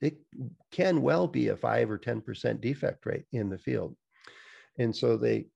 [0.01, 0.19] it
[0.71, 3.97] can well be a five or 10% defect rate in the field.
[4.79, 5.47] And so they,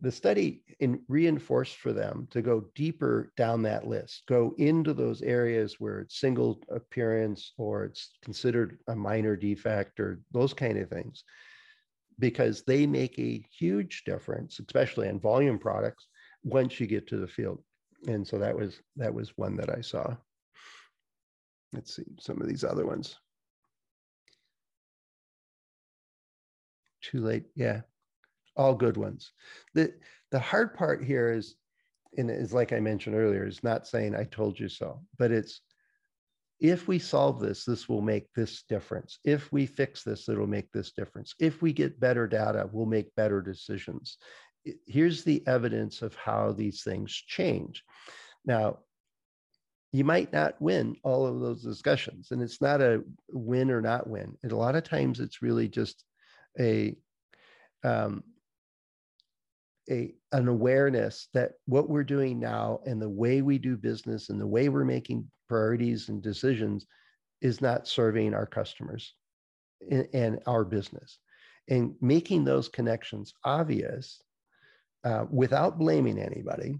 [0.00, 5.20] the study in, reinforced for them to go deeper down that list, go into those
[5.20, 10.88] areas where it's single appearance or it's considered a minor defect or those kind of
[10.88, 11.24] things,
[12.18, 16.08] because they make a huge difference, especially in volume products,
[16.44, 17.62] once you get to the field.
[18.06, 20.16] And so that was that was one that I saw.
[21.72, 23.16] Let's see some of these other ones.
[27.02, 27.44] Too late.
[27.54, 27.82] Yeah.
[28.56, 29.32] All good ones.
[29.74, 29.92] The
[30.30, 31.56] the hard part here is
[32.16, 35.60] and is like I mentioned earlier, is not saying I told you so, but it's
[36.58, 39.18] if we solve this, this will make this difference.
[39.24, 41.34] If we fix this, it'll make this difference.
[41.38, 44.18] If we get better data, we'll make better decisions
[44.86, 47.84] here's the evidence of how these things change.
[48.44, 48.78] Now,
[49.92, 54.08] you might not win all of those discussions, and it's not a win or not
[54.08, 54.36] win.
[54.42, 56.04] And a lot of times, it's really just
[56.58, 56.96] a
[57.82, 58.22] um,
[59.90, 64.40] a an awareness that what we're doing now and the way we do business and
[64.40, 66.86] the way we're making priorities and decisions
[67.40, 69.14] is not serving our customers
[69.90, 71.18] and, and our business
[71.68, 74.22] and making those connections obvious
[75.04, 76.78] uh, without blaming anybody,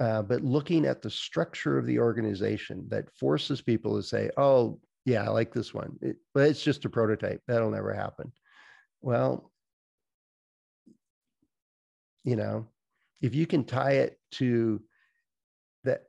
[0.00, 4.78] uh, but looking at the structure of the organization that forces people to say, oh,
[5.04, 7.40] yeah, I like this one, it, but it's just a prototype.
[7.48, 8.32] That'll never happen.
[9.00, 9.50] Well,
[12.24, 12.66] you know,
[13.22, 14.82] if you can tie it to
[15.84, 16.02] that,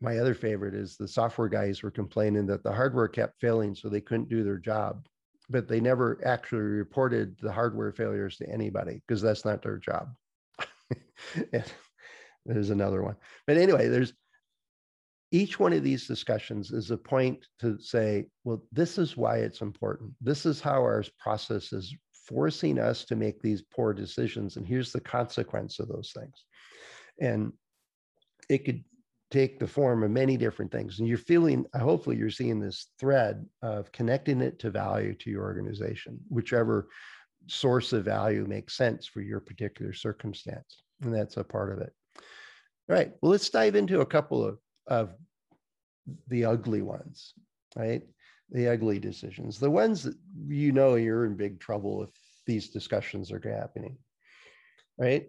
[0.00, 3.88] my other favorite is the software guys were complaining that the hardware kept failing, so
[3.88, 5.06] they couldn't do their job,
[5.50, 10.08] but they never actually reported the hardware failures to anybody because that's not their job.
[12.46, 13.16] there's another one.
[13.46, 14.12] But anyway, there's
[15.32, 19.60] each one of these discussions is a point to say, well, this is why it's
[19.60, 20.12] important.
[20.20, 24.56] This is how our process is forcing us to make these poor decisions.
[24.56, 26.44] And here's the consequence of those things.
[27.20, 27.52] And
[28.48, 28.84] it could
[29.30, 30.98] take the form of many different things.
[30.98, 35.42] And you're feeling, hopefully, you're seeing this thread of connecting it to value to your
[35.42, 36.88] organization, whichever
[37.48, 40.82] source of value makes sense for your particular circumstance.
[41.02, 41.92] And that's a part of it.
[42.88, 43.12] All right.
[43.20, 45.14] Well, let's dive into a couple of, of
[46.28, 47.34] the ugly ones,
[47.76, 48.02] right?
[48.50, 50.14] The ugly decisions, the ones that
[50.46, 52.10] you know you're in big trouble if
[52.46, 53.98] these discussions are happening,
[54.98, 55.28] right?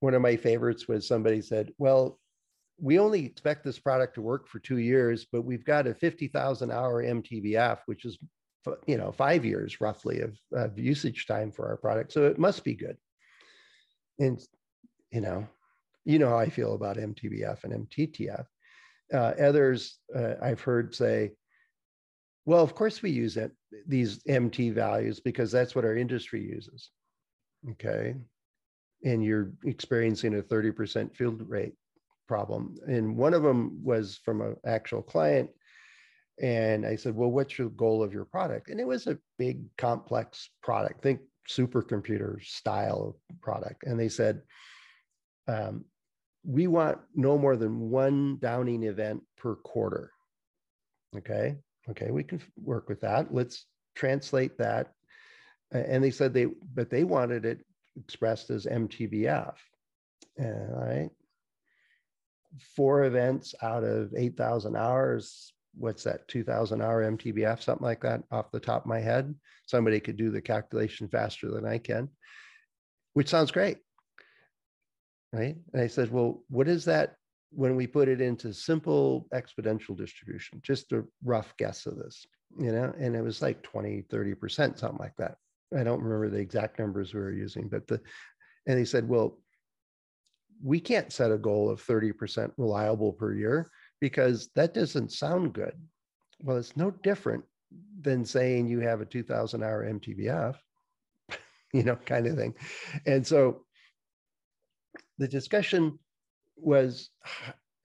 [0.00, 2.18] one of my favorites was somebody said, well,
[2.80, 6.70] we only expect this product to work for two years, but we've got a 50,000
[6.70, 8.18] hour MTBF, which is,
[8.86, 12.12] you know, five years roughly of, of usage time for our product.
[12.12, 12.96] So it must be good.
[14.18, 14.40] And,
[15.10, 15.46] you know,
[16.04, 18.44] you know how I feel about MTBF and MTTF.
[19.12, 21.32] Uh, others uh, I've heard say,
[22.44, 23.52] well, of course we use it,
[23.86, 26.90] these MT values because that's what our industry uses.
[27.70, 28.14] Okay
[29.04, 31.74] and you're experiencing a 30% field rate
[32.26, 32.76] problem.
[32.86, 35.50] And one of them was from an actual client.
[36.40, 38.70] And I said, Well, what's your goal of your product?
[38.70, 43.84] And it was a big, complex product, think supercomputer style product.
[43.84, 44.42] And they said,
[45.48, 45.84] um,
[46.44, 50.12] We want no more than one downing event per quarter.
[51.16, 51.56] Okay.
[51.88, 52.10] Okay.
[52.10, 53.32] We can work with that.
[53.32, 53.64] Let's
[53.94, 54.92] translate that.
[55.72, 57.64] And they said they, but they wanted it
[57.98, 59.54] expressed as MTBF.
[60.40, 61.10] All right.
[62.76, 65.52] Four events out of 8,000 hours.
[65.78, 69.34] What's that, 2,000 hour MTBF, something like that off the top of my head?
[69.66, 72.08] Somebody could do the calculation faster than I can,
[73.14, 73.78] which sounds great.
[75.32, 75.56] Right.
[75.72, 77.14] And I said, well, what is that
[77.50, 80.60] when we put it into simple exponential distribution?
[80.62, 82.26] Just a rough guess of this,
[82.58, 85.36] you know, and it was like 20, 30%, something like that.
[85.76, 88.00] I don't remember the exact numbers we were using, but the,
[88.66, 89.38] and he said, well,
[90.62, 93.70] we can't set a goal of 30% reliable per year
[94.00, 95.74] because that doesn't sound good.
[96.42, 97.44] Well, it's no different
[98.00, 100.56] than saying you have a 2000 hour MTBF,
[101.72, 102.54] you know, kind of thing.
[103.06, 103.64] And so
[105.18, 105.98] the discussion
[106.56, 107.10] was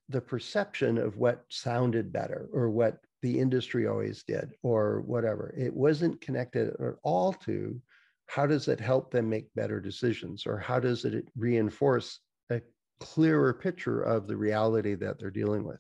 [0.10, 5.54] the perception of what sounded better or what the industry always did or whatever.
[5.58, 7.82] It wasn't connected at all to
[8.28, 12.62] how does it help them make better decisions or how does it reinforce a
[13.00, 15.80] clearer picture of the reality that they're dealing with.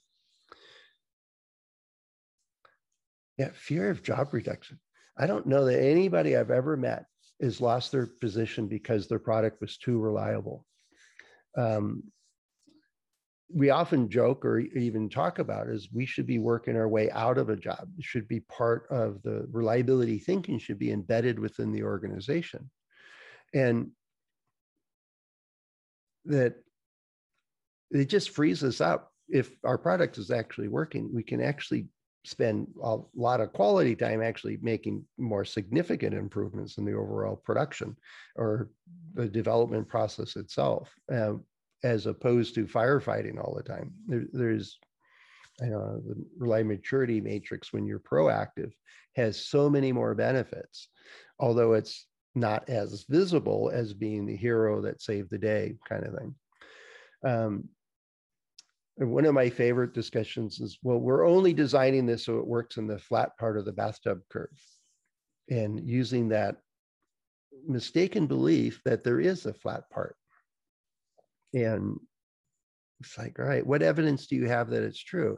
[3.37, 4.79] Yeah, fear of job reduction.
[5.17, 7.05] I don't know that anybody I've ever met
[7.41, 10.65] has lost their position because their product was too reliable.
[11.57, 12.03] Um,
[13.53, 17.37] we often joke or even talk about is we should be working our way out
[17.37, 17.87] of a job.
[17.97, 22.69] It should be part of the reliability thinking should be embedded within the organization.
[23.53, 23.91] And
[26.25, 26.55] that
[27.91, 29.11] it just frees us up.
[29.29, 31.87] If our product is actually working, we can actually
[32.25, 37.95] spend a lot of quality time actually making more significant improvements in the overall production
[38.35, 38.69] or
[39.13, 40.89] the development process itself.
[41.11, 41.33] Uh,
[41.83, 43.91] as opposed to firefighting all the time.
[44.07, 44.79] There, there's,
[45.61, 48.71] you know, the reliability maturity matrix when you're proactive
[49.15, 50.87] has so many more benefits,
[51.39, 56.15] although it's not as visible as being the hero that saved the day kind of
[56.15, 56.35] thing.
[57.25, 57.69] Um,
[58.97, 62.77] and one of my favorite discussions is, well, we're only designing this so it works
[62.77, 64.49] in the flat part of the bathtub curve.
[65.49, 66.57] And using that
[67.67, 70.15] mistaken belief that there is a flat part
[71.53, 71.99] and
[72.99, 75.37] it's like, all right, what evidence do you have that it's true?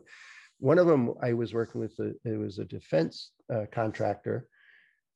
[0.59, 4.47] One of them I was working with, a, it was a defense uh, contractor,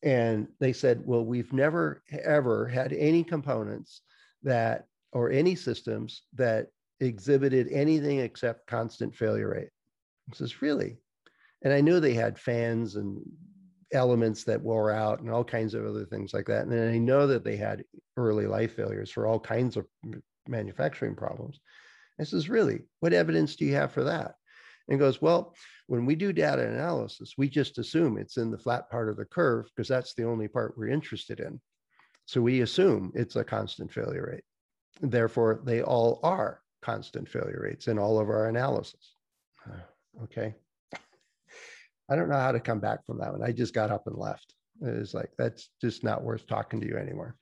[0.04, 4.02] and they said, well, we've never ever had any components
[4.44, 6.68] that or any systems that
[7.00, 9.70] exhibited anything except constant failure rate.
[10.32, 10.98] I says, really?
[11.64, 13.22] And I knew they had fans and
[13.92, 16.68] elements that wore out and all kinds of other things like that.
[16.68, 17.84] And I know that they had
[18.18, 19.88] early life failures for all kinds of
[20.48, 21.60] manufacturing problems.
[22.20, 24.36] I says, really, what evidence do you have for that?
[24.88, 25.56] And goes, well,
[25.88, 29.26] when we do data analysis, we just assume it's in the flat part of the
[29.26, 31.60] curve because that's the only part we're interested in.
[32.26, 34.44] So we assume it's a constant failure rate.
[35.02, 39.16] Therefore, they all are constant failure rates in all of our analysis.
[40.24, 40.56] Okay.
[42.10, 43.44] I don't know how to come back from that one.
[43.44, 44.54] I just got up and left.
[44.82, 47.36] It was like, that's just not worth talking to you anymore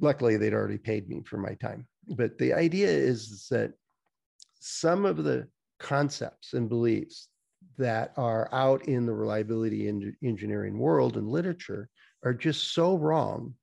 [0.00, 1.86] luckily they'd already paid me for my time.
[2.08, 3.72] But the idea is that
[4.60, 7.28] some of the concepts and beliefs
[7.78, 9.88] that are out in the reliability
[10.22, 11.88] engineering world and literature
[12.24, 13.54] are just so wrong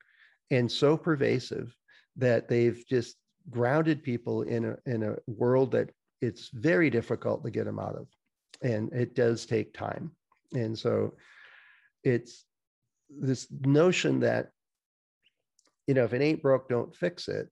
[0.51, 1.75] and so pervasive
[2.17, 3.15] that they've just
[3.49, 5.89] grounded people in a, in a world that
[6.21, 8.07] it's very difficult to get them out of.
[8.61, 10.11] And it does take time.
[10.53, 11.15] And so
[12.03, 12.45] it's
[13.09, 14.51] this notion that,
[15.87, 17.49] you know, if it ain't broke, don't fix it.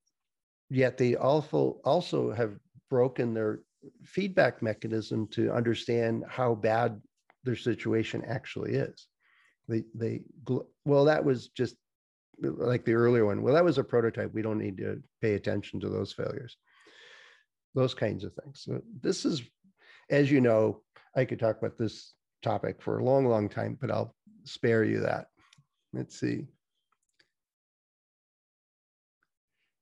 [0.69, 2.57] Yet they also also have
[2.89, 3.59] broken their
[4.03, 7.01] feedback mechanism to understand how bad
[7.43, 9.07] their situation actually is.
[9.67, 10.21] They they
[10.85, 11.75] well, that was just
[12.41, 13.41] like the earlier one.
[13.41, 14.33] Well, that was a prototype.
[14.33, 16.57] We don't need to pay attention to those failures.
[17.75, 18.63] Those kinds of things.
[18.63, 19.41] So this is,
[20.09, 20.81] as you know,
[21.15, 25.01] I could talk about this topic for a long, long time, but I'll spare you
[25.01, 25.27] that.
[25.93, 26.47] Let's see.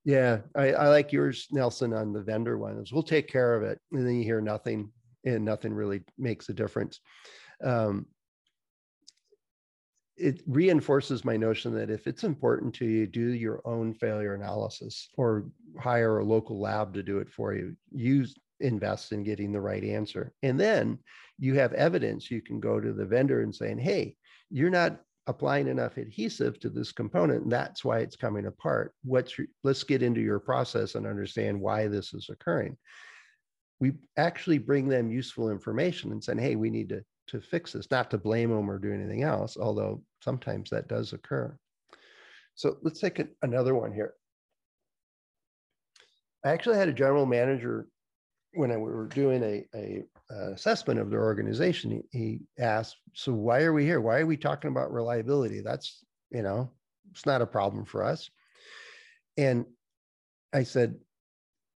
[0.05, 2.80] Yeah, I, I like yours, Nelson, on the vendor one.
[2.80, 4.91] Is we'll take care of it, and then you hear nothing,
[5.26, 6.99] and nothing really makes a difference.
[7.64, 8.07] Um,
[10.20, 15.09] it reinforces my notion that if it's important to you, do your own failure analysis
[15.15, 15.45] or
[15.80, 17.76] hire a local lab to do it for you.
[17.91, 18.26] You
[18.59, 20.34] invest in getting the right answer.
[20.43, 20.99] And then
[21.38, 24.15] you have evidence you can go to the vendor and saying, hey,
[24.49, 29.38] you're not applying enough adhesive to this component and that's why it's coming apart what's
[29.38, 32.76] your, let's get into your process and understand why this is occurring
[33.80, 37.91] we actually bring them useful information and saying hey we need to to fix this
[37.91, 41.55] not to blame them or do anything else although sometimes that does occur
[42.55, 44.13] so let's take another one here
[46.45, 47.88] i actually had a general manager
[48.53, 52.97] when I, we were doing a, a, a assessment of their organization, he, he, asked,
[53.13, 54.01] "So why are we here?
[54.01, 55.61] Why are we talking about reliability?
[55.61, 56.72] That's you know,
[57.11, 58.30] it's not a problem for us."
[59.38, 59.65] And
[60.53, 60.95] I said,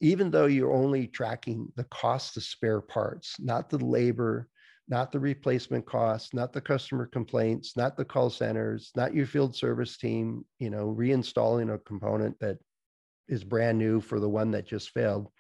[0.01, 4.49] even though you're only tracking the cost of spare parts, not the labor,
[4.93, 9.57] not the replacement costs, not the customer complaints, not the call centers, not your field
[9.57, 12.59] service team, you know, reinstalling a component that
[13.27, 15.33] is brand new for the one that just failed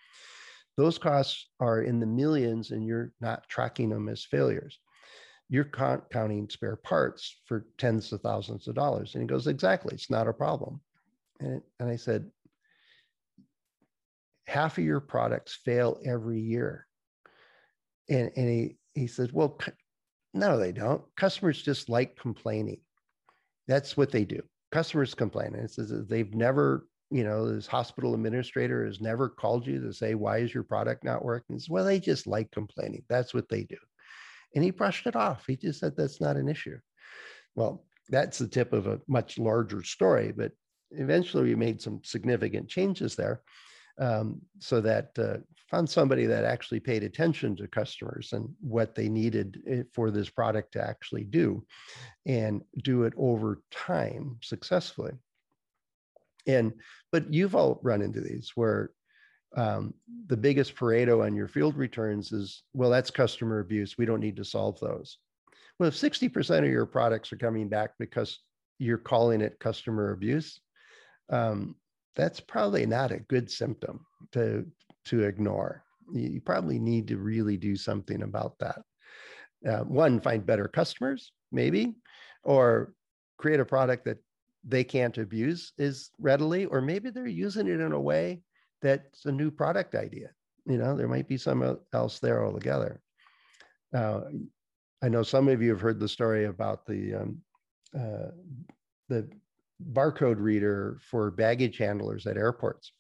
[0.76, 4.78] those costs are in the millions and you're not tracking them as failures.
[5.48, 5.70] You're
[6.11, 9.14] counting spare parts for tens of thousands of dollars.
[9.14, 10.80] And he goes, Exactly, it's not a problem.
[11.40, 12.30] And, and I said,
[14.46, 16.86] Half of your products fail every year.
[18.09, 19.59] And, and he, he says, Well,
[20.34, 21.03] no, they don't.
[21.16, 22.80] Customers just like complaining.
[23.68, 24.43] That's what they do.
[24.70, 25.55] Customers complain.
[25.55, 29.93] And it says they've never you know, this hospital administrator has never called you to
[29.93, 31.59] say, why is your product not working?
[31.59, 33.05] Says, well, they just like complaining.
[33.07, 33.76] That's what they do.
[34.55, 35.45] And he brushed it off.
[35.47, 36.78] He just said, that's not an issue.
[37.55, 40.53] Well, that's the tip of a much larger story, but
[40.90, 43.43] eventually we made some significant changes there
[43.99, 45.36] um, so that uh,
[45.73, 50.29] found somebody that actually paid attention to customers and what they needed eh, for this
[50.29, 51.64] product to actually do
[52.27, 55.12] and do it over time successfully
[56.47, 56.73] and
[57.11, 58.91] but you've all run into these where
[59.57, 59.93] um,
[60.29, 63.99] the biggest Pareto on your field returns is well, that's customer abuse.
[63.99, 65.18] We don't need to solve those.
[65.79, 68.39] Well, if 60% of your products are coming back because
[68.79, 70.61] you're calling it customer abuse,
[71.31, 71.77] um,
[72.14, 74.66] that's probably not a good symptom to
[75.07, 75.84] to ignore.
[76.12, 78.82] You probably need to really do something about that.
[79.68, 81.94] Uh, one, find better customers, maybe,
[82.42, 82.94] or
[83.38, 84.18] create a product that
[84.64, 88.42] they can't abuse as readily, or maybe they're using it in a way
[88.80, 90.30] that's a new product idea.
[90.66, 93.00] You know, there might be some else there altogether.
[93.94, 94.20] Uh,
[95.03, 97.38] I know some of you have heard the story about the um,
[97.98, 98.30] uh,
[99.09, 99.28] the
[99.92, 102.92] barcode reader for baggage handlers at airports.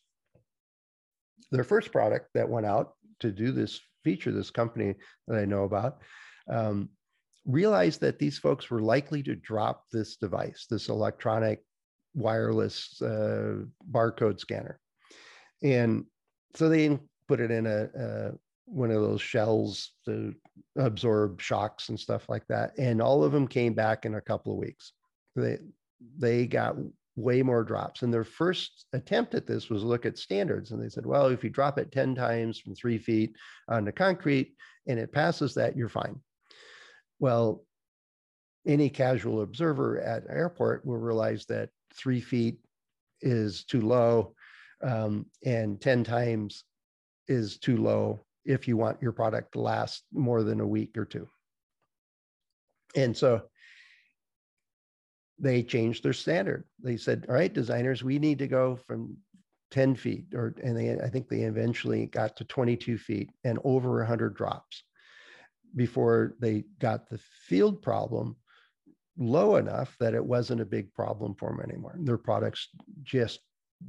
[1.52, 4.94] Their first product that went out to do this feature, this company
[5.28, 5.98] that I know about,
[6.48, 6.88] um,
[7.46, 11.60] realized that these folks were likely to drop this device, this electronic
[12.14, 13.58] wireless uh,
[13.90, 14.80] barcode scanner.
[15.62, 16.04] And
[16.54, 16.98] so they
[17.28, 18.32] put it in a, a,
[18.66, 20.34] one of those shells to
[20.76, 22.72] absorb shocks and stuff like that.
[22.78, 24.92] And all of them came back in a couple of weeks.
[25.36, 25.58] They
[26.18, 26.76] they got
[27.16, 28.02] way more drops.
[28.02, 30.70] And their first attempt at this was look at standards.
[30.70, 33.36] And they said, well, if you drop it 10 times from three feet
[33.68, 34.54] onto concrete
[34.86, 36.20] and it passes that, you're fine.
[37.18, 37.64] Well,
[38.66, 42.58] any casual observer at airport will realize that three feet
[43.20, 44.34] is too low
[44.82, 46.64] um, and 10 times
[47.28, 51.04] is too low if you want your product to last more than a week or
[51.04, 51.28] two.
[52.96, 53.42] And so
[55.42, 56.64] they changed their standard.
[56.82, 59.16] They said, all right, designers, we need to go from
[59.72, 63.96] 10 feet or and they I think they eventually got to 22 feet and over
[63.98, 64.84] 100 drops
[65.74, 68.36] before they got the field problem
[69.18, 71.96] low enough that it wasn't a big problem for them anymore.
[71.98, 72.68] Their products
[73.02, 73.40] just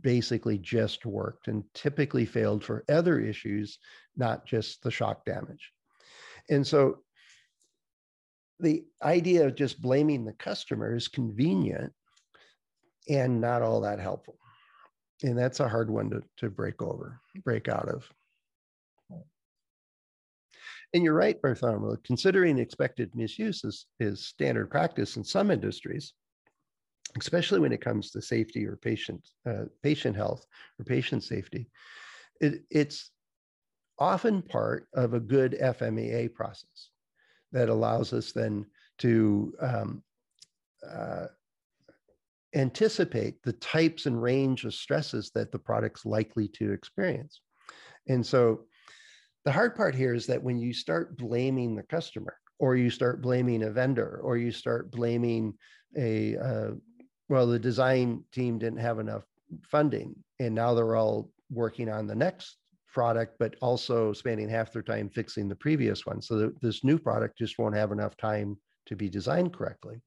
[0.01, 3.78] basically just worked and typically failed for other issues,
[4.16, 5.72] not just the shock damage.
[6.49, 6.99] And so
[8.64, 11.91] the idea of just blaming the customer is convenient
[13.09, 14.38] and not all that helpful.
[15.22, 18.09] And that's a hard one to, to break over, break out of.
[20.93, 26.14] And you're right, Bartholomew, considering expected misuse is, is standard practice in some industries,
[27.20, 30.45] especially when it comes to safety or patient, uh, patient health
[30.80, 31.68] or patient safety.
[32.39, 33.11] It, it's
[33.97, 36.91] often part of a good FMEA process
[37.54, 38.66] that allows us then
[38.99, 40.04] to um,
[40.88, 41.28] uh,
[42.56, 47.41] anticipate the types and range of stresses that the product's likely to experience.
[48.08, 48.66] And so
[49.45, 53.22] the hard part here is that when you start blaming the customer or you start
[53.22, 55.54] blaming a vendor or you start blaming
[55.97, 56.72] a uh,
[57.30, 59.24] well the design team didn't have enough
[59.64, 62.58] funding and now they're all working on the next
[62.94, 67.38] product but also spending half their time fixing the previous one so this new product
[67.38, 70.02] just won't have enough time to be designed correctly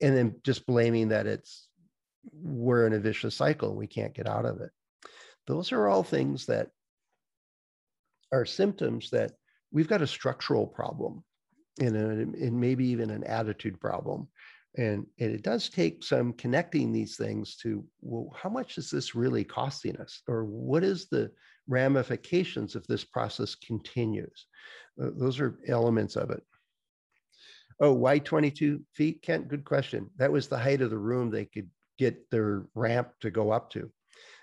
[0.00, 1.68] and then just blaming that it's
[2.32, 4.70] we're in a vicious cycle we can't get out of it
[5.46, 6.68] those are all things that
[8.32, 9.32] are symptoms that
[9.72, 11.22] we've got a structural problem
[11.80, 14.28] and, and maybe even an attitude problem.
[14.76, 19.14] And, and it does take some connecting these things to, well, how much is this
[19.14, 20.22] really costing us?
[20.26, 21.30] Or what is the
[21.68, 24.46] ramifications if this process continues?
[24.96, 26.42] Those are elements of it.
[27.80, 29.48] Oh, why 22 feet, Kent?
[29.48, 30.08] Good question.
[30.16, 33.70] That was the height of the room they could get their ramp to go up
[33.70, 33.90] to.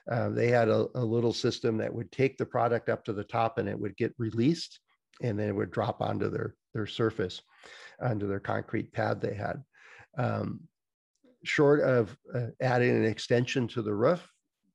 [0.09, 3.23] Uh, they had a, a, little system that would take the product up to the
[3.23, 4.79] top and it would get released
[5.21, 7.41] and then it would drop onto their, their surface,
[8.01, 9.63] onto their concrete pad they had.
[10.17, 10.61] Um,
[11.43, 14.27] short of uh, adding an extension to the roof,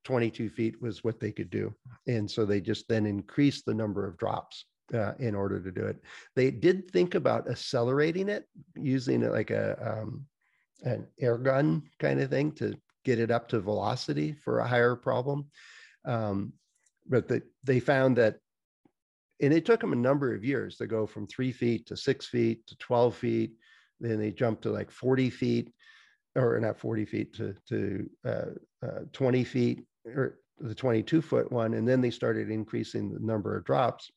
[0.06, 1.74] 22 feet was what they could do.
[2.06, 5.84] And so they just then increased the number of drops uh, in order to do
[5.84, 5.96] it.
[6.36, 8.44] They did think about accelerating it
[8.76, 10.24] using it like a um,
[10.84, 14.94] an air gun kind of thing to get it up to velocity for a higher
[14.94, 15.46] problem.
[16.04, 16.52] Um,
[17.08, 18.36] but the, they found that,
[19.40, 22.26] and it took them a number of years to go from three feet to six
[22.26, 23.52] feet to 12 feet.
[23.98, 25.72] Then they jumped to like 40 feet,
[26.36, 31.74] or not 40 feet to, to uh, uh, 20 feet, or the 22 foot one.
[31.74, 34.10] And then they started increasing the number of drops.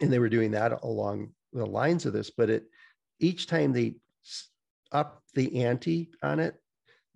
[0.00, 2.64] And they were doing that along the lines of this, but it
[3.20, 3.94] each time they
[4.92, 6.56] up the ante on it,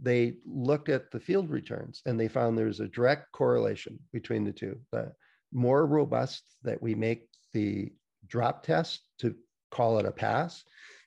[0.00, 4.52] they looked at the field returns and they found there's a direct correlation between the
[4.52, 4.78] two.
[4.92, 5.12] The
[5.52, 7.92] more robust that we make the
[8.26, 9.34] drop test to
[9.70, 10.62] call it a pass,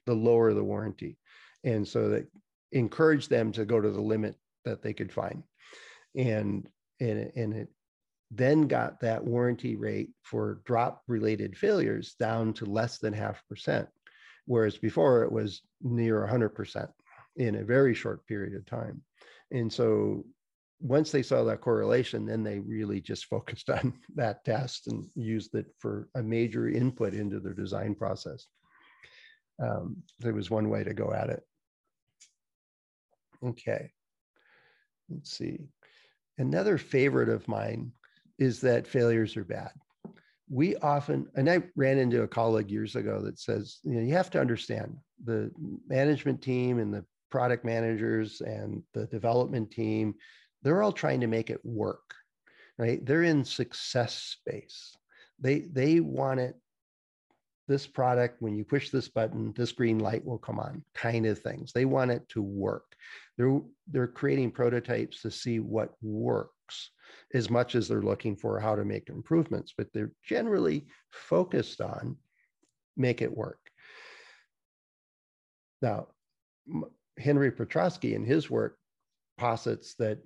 [0.05, 1.17] the lower the warranty.
[1.63, 2.27] And so that
[2.71, 4.35] encouraged them to go to the limit
[4.65, 5.43] that they could find.
[6.15, 6.67] And,
[6.99, 7.69] and, and it
[8.31, 13.87] then got that warranty rate for drop related failures down to less than half percent,
[14.45, 16.87] whereas before it was near 100%
[17.35, 19.01] in a very short period of time.
[19.51, 20.25] And so
[20.79, 25.53] once they saw that correlation, then they really just focused on that test and used
[25.55, 28.47] it for a major input into their design process.
[29.61, 31.43] Um, there was one way to go at it.
[33.43, 33.91] Okay,
[35.09, 35.67] let's see.
[36.37, 37.91] Another favorite of mine
[38.39, 39.71] is that failures are bad.
[40.49, 44.13] We often, and I ran into a colleague years ago that says, you know, you
[44.13, 45.51] have to understand the
[45.87, 50.13] management team and the product managers and the development team,
[50.61, 52.13] they're all trying to make it work,
[52.77, 53.03] right?
[53.05, 54.95] They're in success space.
[55.39, 56.55] They they want it.
[57.71, 61.39] This product, when you push this button, this green light will come on, kind of
[61.39, 61.71] things.
[61.71, 62.83] They want it to work.
[63.37, 66.91] They're they're creating prototypes to see what works
[67.33, 72.17] as much as they're looking for how to make improvements, but they're generally focused on
[72.97, 73.59] make it work.
[75.81, 76.07] Now,
[77.17, 78.75] Henry Petroski in his work
[79.37, 80.17] posits that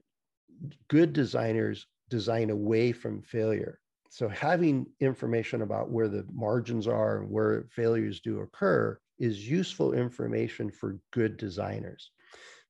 [0.87, 3.79] good designers design away from failure.
[4.09, 9.93] So having information about where the margins are and where failures do occur is useful
[9.93, 12.11] information for good designers.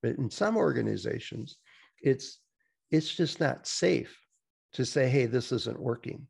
[0.01, 1.57] But in some organizations,
[2.01, 2.39] it's
[2.91, 4.17] it's just not safe
[4.73, 6.27] to say, hey, this isn't working.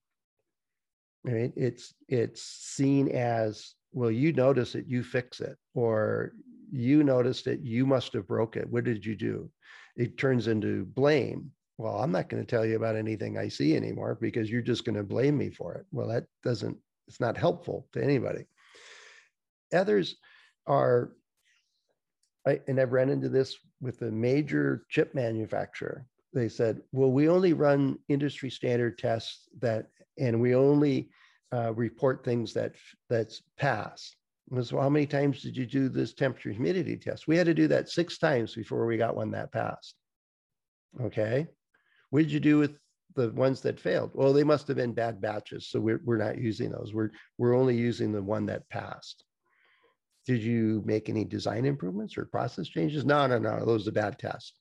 [1.24, 1.51] Right?
[1.56, 6.34] It's it's seen as well, you notice it, you fix it, or
[6.72, 8.70] you noticed it, you must have broke it.
[8.70, 9.49] What did you do?
[9.95, 11.51] It turns into blame.
[11.78, 14.86] Well, I'm not going to tell you about anything I see anymore because you're just
[14.86, 15.86] going to blame me for it.
[15.91, 18.45] Well, that doesn't, it's not helpful to anybody.
[19.73, 20.15] Others
[20.67, 21.11] are,
[22.47, 26.05] I, and I've run into this with a major chip manufacturer
[26.36, 29.88] they said, well, we only run industry standard tests that,
[30.19, 31.09] and we only
[31.53, 32.76] uh, report things that
[33.09, 34.13] that's pass.
[34.49, 37.28] Was well, how many times did you do this temperature humidity test?
[37.28, 39.95] We had to do that six times before we got one that passed.
[41.01, 41.47] Okay,
[42.10, 42.78] what did you do with
[43.16, 44.12] the ones that failed?
[44.14, 46.93] Well, they must have been bad batches, so we're we're not using those.
[46.93, 49.24] We're we're only using the one that passed.
[50.26, 53.06] Did you make any design improvements or process changes?
[53.06, 53.64] No, no, no.
[53.64, 54.53] Those are bad tests.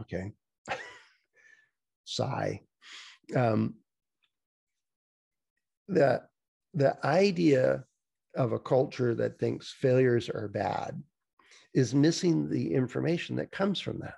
[0.00, 0.32] Okay.
[2.04, 2.60] Sigh.
[3.34, 3.74] Um,
[5.88, 6.22] the
[6.74, 7.84] the idea
[8.36, 11.00] of a culture that thinks failures are bad
[11.72, 14.14] is missing the information that comes from that.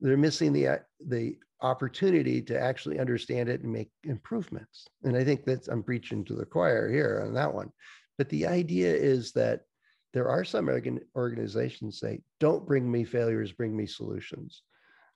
[0.00, 4.86] They're missing the uh, the opportunity to actually understand it and make improvements.
[5.04, 7.70] And I think that's I'm preaching to the choir here on that one.
[8.18, 9.62] But the idea is that
[10.12, 10.70] there are some
[11.16, 14.62] organizations say, don't bring me failures, bring me solutions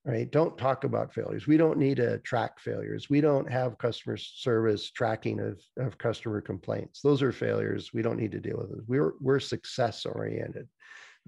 [0.08, 0.30] right?
[0.30, 1.46] Don't talk about failures.
[1.46, 3.10] We don't need to track failures.
[3.10, 7.02] We don't have customer service tracking of, of customer complaints.
[7.02, 7.90] Those are failures.
[7.92, 8.84] We don't need to deal with it.
[8.86, 10.66] We're, we're success oriented.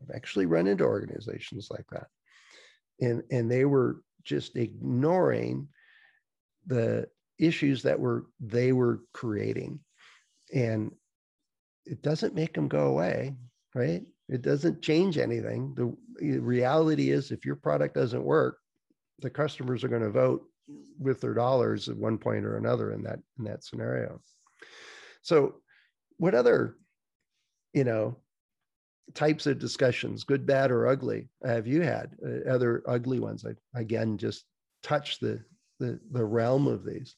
[0.01, 2.07] I've actually run into organizations like that.
[3.01, 5.69] And, and they were just ignoring
[6.67, 9.81] the issues that were they were creating.
[10.55, 10.93] And
[11.87, 13.35] it doesn't make them go away,
[13.75, 14.03] right?
[14.29, 15.75] It doesn't change anything.
[15.75, 18.59] The reality is if your product doesn't work,
[19.21, 20.43] the customers are going to vote
[20.99, 24.21] with their dollars at one point or another in that in that scenario.
[25.23, 25.57] So,
[26.19, 26.77] what other,
[27.73, 28.17] you know,
[29.15, 32.17] types of discussions, good, bad, or ugly, have you had?
[32.25, 33.45] Uh, other ugly ones?
[33.45, 34.45] I again just
[34.83, 35.43] touch the
[35.79, 37.17] the the realm of these.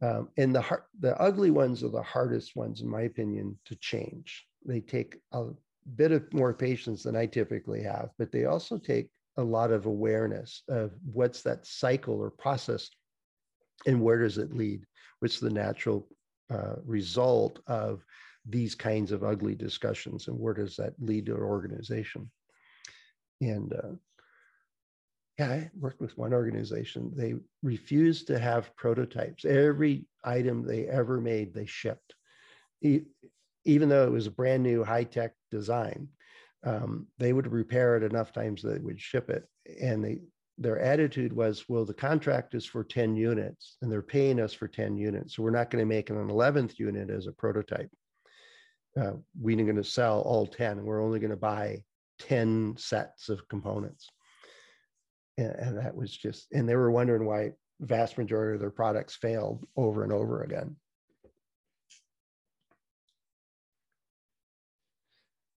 [0.00, 0.64] Um, and the
[1.00, 4.46] the ugly ones are the hardest ones, in my opinion, to change.
[4.64, 5.46] They take a
[5.96, 9.86] bit of more patience than I typically have, but they also take a lot of
[9.86, 12.90] awareness of what's that cycle or process
[13.86, 14.84] and where does it lead?
[15.20, 16.08] What's the natural
[16.50, 18.04] uh, result of
[18.46, 22.30] these kinds of ugly discussions and where does that lead to an organization?
[23.40, 23.94] And uh,
[25.38, 27.12] yeah, I worked with one organization.
[27.14, 29.44] They refused to have prototypes.
[29.44, 32.14] Every item they ever made, they shipped,
[32.82, 33.02] e-
[33.64, 36.08] even though it was a brand new high tech design
[36.64, 39.44] um, they would repair it enough times that they would ship it.
[39.80, 40.18] And they,
[40.58, 44.66] their attitude was, well, the contract is for 10 units and they're paying us for
[44.66, 45.36] 10 units.
[45.36, 47.90] So we're not going to make an 11th unit as a prototype.
[49.00, 51.82] Uh, we're going to sell all 10 and we're only going to buy
[52.20, 54.08] 10 sets of components.
[55.36, 59.16] And, and that was just, and they were wondering why vast majority of their products
[59.16, 60.76] failed over and over again.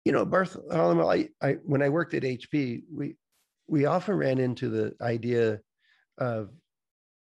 [0.10, 3.16] you know, Bartholomew, I, I, when I worked at HP, we,
[3.68, 5.60] we often ran into the idea
[6.18, 6.50] of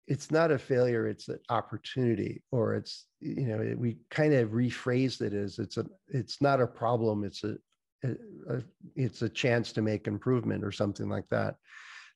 [0.08, 5.20] it's not a failure, it's an opportunity, or it's, you know, we kind of rephrased
[5.20, 7.56] it as it's a, it's not a problem, it's a,
[8.02, 8.10] a,
[8.54, 8.62] a
[8.96, 11.56] it's a chance to make improvement or something like that.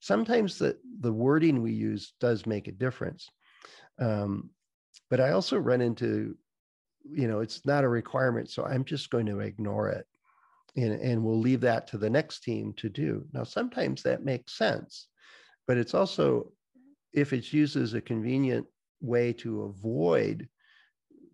[0.01, 3.29] Sometimes the, the wording we use does make a difference.
[4.01, 4.51] Um,
[5.11, 6.35] but I also run into,
[7.05, 10.07] you know, it's not a requirement, so I'm just going to ignore it
[10.77, 13.27] and, and we'll leave that to the next team to do.
[13.35, 15.09] Now, sometimes that makes sense,
[15.67, 16.51] but it's also,
[17.13, 18.67] if it's used as a convenient
[19.01, 20.49] way to avoid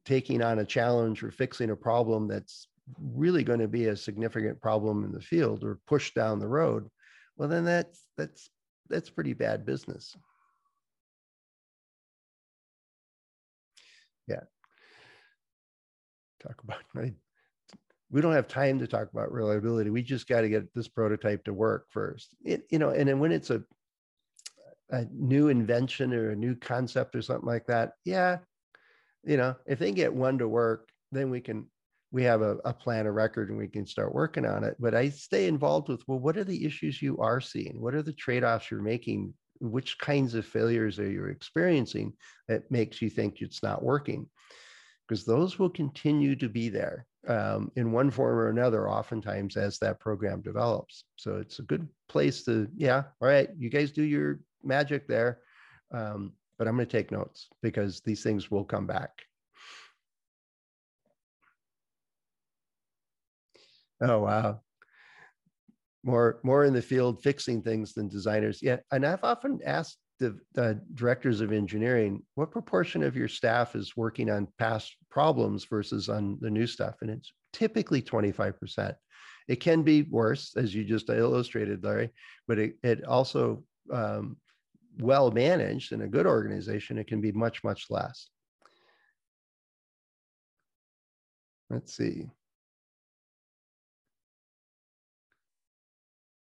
[0.05, 2.69] taking on a challenge or fixing a problem that's
[3.01, 6.89] really going to be a significant problem in the field or push down the road,
[7.37, 8.51] well, then that's that's
[8.89, 10.17] that's pretty bad business.
[14.27, 14.41] Yeah.
[16.43, 17.15] Talk about right
[18.11, 19.91] we don't have time to talk about reliability.
[19.91, 22.35] We just got to get this prototype to work first.
[22.43, 23.63] It, you know, and then when it's a
[24.91, 28.39] a new invention or a new concept or something like that, yeah,
[29.25, 31.67] you know, if they get one to work, then we can
[32.11, 34.77] we have a, a plan a record and we can start working on it.
[34.79, 37.81] But I stay involved with well, what are the issues you are seeing?
[37.81, 39.35] What are the trade-offs you're making?
[39.61, 42.15] Which kinds of failures are you experiencing
[42.47, 44.27] that makes you think it's not working?
[45.07, 49.79] Because those will continue to be there um, in one form or another, oftentimes as
[49.79, 51.05] that program develops.
[51.17, 55.41] So it's a good place to, yeah, all right, you guys do your magic there.
[55.93, 59.11] Um, but I'm going to take notes because these things will come back.
[64.01, 64.61] Oh, wow.
[66.05, 68.61] More, more in the field fixing things than designers.
[68.63, 68.79] Yeah.
[68.93, 73.97] And I've often asked the, the, directors of engineering, what proportion of your staff is
[73.97, 76.97] working on past problems versus on the new stuff?
[77.03, 78.95] And it's typically 25%.
[79.49, 82.11] It can be worse, as you just illustrated, Larry,
[82.47, 84.37] but it, it also um,
[85.01, 88.29] well managed in a good organization, it can be much, much less.
[91.71, 92.31] Let's see.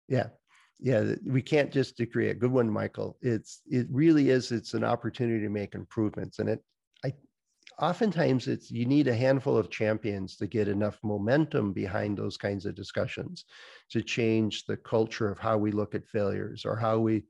[0.07, 0.27] Yeah,
[0.79, 3.17] yeah, we can't just decree a good one, Michael.
[3.21, 4.51] It's it really is.
[4.51, 6.63] It's an opportunity to make improvements, and it.
[7.05, 7.13] I
[7.79, 12.65] oftentimes it's you need a handful of champions to get enough momentum behind those kinds
[12.65, 13.45] of discussions
[13.91, 17.23] to change the culture of how we look at failures or how we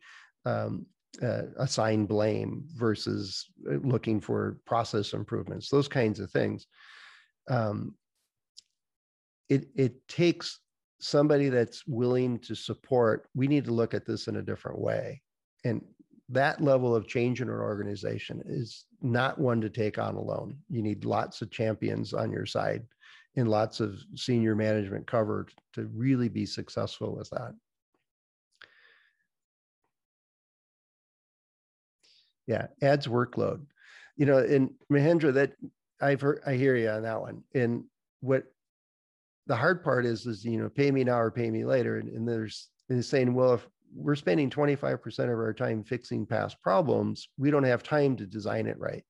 [0.45, 0.85] um,
[1.21, 5.69] uh, assign blame versus uh, looking for process improvements.
[5.69, 6.67] Those kinds of things.
[7.49, 7.95] Um,
[9.49, 10.59] it it takes
[11.01, 15.21] somebody that's willing to support, we need to look at this in a different way.
[15.65, 15.81] And
[16.29, 20.57] that level of change in an organization is not one to take on alone.
[20.69, 22.83] You need lots of champions on your side
[23.35, 27.53] and lots of senior management covered to really be successful with that.
[32.51, 33.61] Yeah, adds workload.
[34.17, 35.53] You know, and Mahendra, that
[36.01, 37.43] I've heard, I hear you on that one.
[37.55, 37.85] And
[38.19, 38.43] what
[39.47, 42.09] the hard part is is you know pay me now or pay me later and,
[42.09, 47.27] and there's and saying well if we're spending 25% of our time fixing past problems
[47.37, 49.03] we don't have time to design it right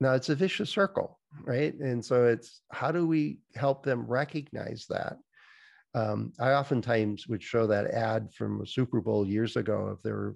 [0.00, 4.84] now it's a vicious circle right and so it's how do we help them recognize
[4.90, 5.16] that
[5.94, 10.12] um, i oftentimes would show that ad from a super bowl years ago if they
[10.12, 10.34] were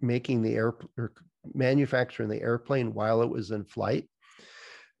[0.00, 1.12] making the air or
[1.54, 4.08] manufacturing the airplane while it was in flight.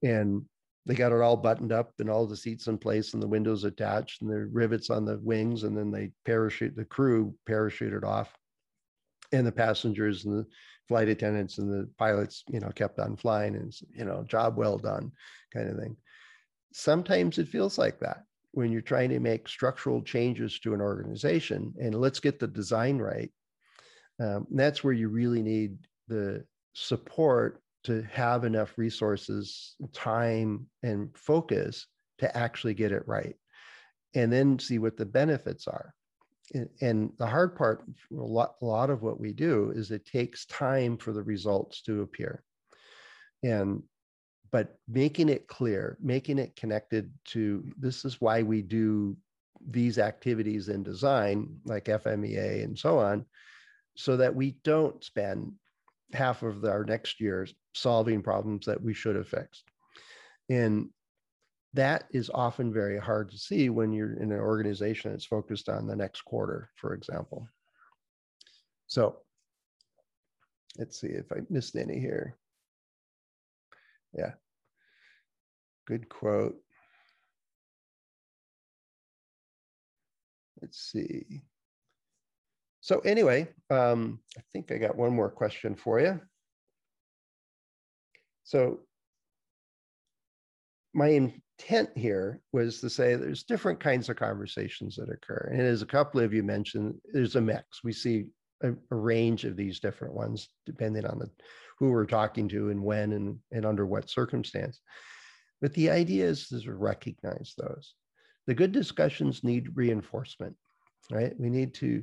[0.02, 0.44] And
[0.86, 3.64] they got it all buttoned up and all the seats in place and the windows
[3.64, 5.64] attached and the rivets on the wings.
[5.64, 8.34] And then they parachute the crew parachuted off.
[9.32, 10.46] And the passengers and the
[10.88, 14.76] flight attendants and the pilots you know kept on flying and you know job well
[14.76, 15.12] done
[15.54, 15.96] kind of thing.
[16.72, 21.72] Sometimes it feels like that when you're trying to make structural changes to an organization.
[21.80, 23.30] And let's get the design right
[24.20, 26.44] um, that's where you really need the
[26.74, 31.86] support to have enough resources, time, and focus
[32.18, 33.36] to actually get it right.
[34.14, 35.94] And then see what the benefits are.
[36.80, 40.46] And the hard part, a lot, a lot of what we do is it takes
[40.46, 42.42] time for the results to appear.
[43.44, 43.84] And
[44.50, 49.16] but making it clear, making it connected to this is why we do
[49.64, 53.24] these activities in design, like FMEA and so on,
[54.00, 55.52] so that we don't spend
[56.12, 59.64] half of our next year solving problems that we should have fixed.
[60.48, 60.88] And
[61.74, 65.86] that is often very hard to see when you're in an organization that's focused on
[65.86, 67.48] the next quarter, for example.
[68.88, 69.18] So
[70.78, 72.36] let's see if I missed any here.
[74.12, 74.32] Yeah,
[75.86, 76.56] good quote.
[80.60, 81.42] Let's see.
[82.80, 86.20] So anyway, um, I think I got one more question for you.
[88.44, 88.80] So
[90.94, 95.50] my intent here was to say there's different kinds of conversations that occur.
[95.52, 97.84] And as a couple of you mentioned, there's a mix.
[97.84, 98.26] We see
[98.62, 101.30] a, a range of these different ones depending on the
[101.78, 104.80] who we're talking to and when and, and under what circumstance.
[105.60, 107.94] But the idea is to recognize those.
[108.46, 110.56] The good discussions need reinforcement,
[111.10, 111.32] right?
[111.38, 112.02] We need to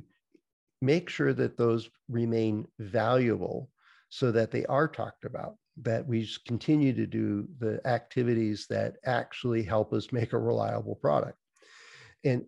[0.80, 3.70] make sure that those remain valuable
[4.08, 9.62] so that they are talked about, that we continue to do the activities that actually
[9.62, 11.38] help us make a reliable product.
[12.24, 12.44] And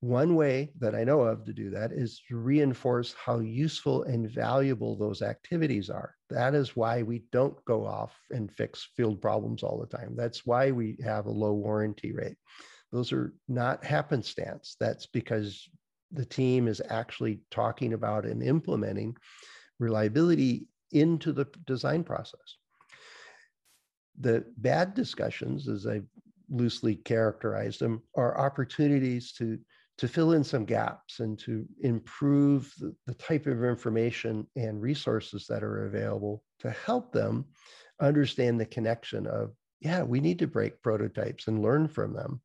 [0.00, 4.30] one way that I know of to do that is to reinforce how useful and
[4.30, 6.14] valuable those activities are.
[6.30, 10.14] That is why we don't go off and fix field problems all the time.
[10.16, 12.36] That's why we have a low warranty rate.
[12.92, 14.76] Those are not happenstance.
[14.78, 15.68] That's because
[16.12, 19.16] the team is actually talking about and implementing
[19.78, 22.56] reliability into the design process.
[24.20, 26.00] The bad discussions, as I
[26.48, 29.58] loosely characterized them, are opportunities to,
[29.98, 35.46] to fill in some gaps and to improve the, the type of information and resources
[35.48, 37.44] that are available to help them
[38.00, 42.40] understand the connection of, yeah, we need to break prototypes and learn from them,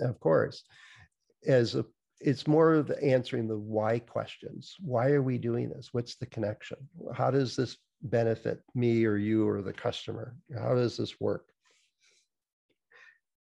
[0.00, 0.62] of course,
[1.46, 1.84] as a,
[2.24, 4.76] it's more of answering the why questions.
[4.80, 5.90] Why are we doing this?
[5.92, 6.78] What's the connection?
[7.12, 10.34] How does this benefit me or you or the customer?
[10.58, 11.44] How does this work?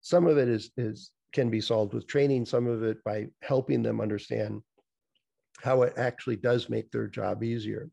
[0.01, 3.81] Some of it is, is can be solved with training, some of it by helping
[3.81, 4.61] them understand
[5.63, 7.89] how it actually does make their job easier.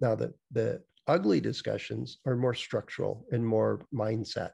[0.00, 4.50] Now, the, the ugly discussions are more structural and more mindset.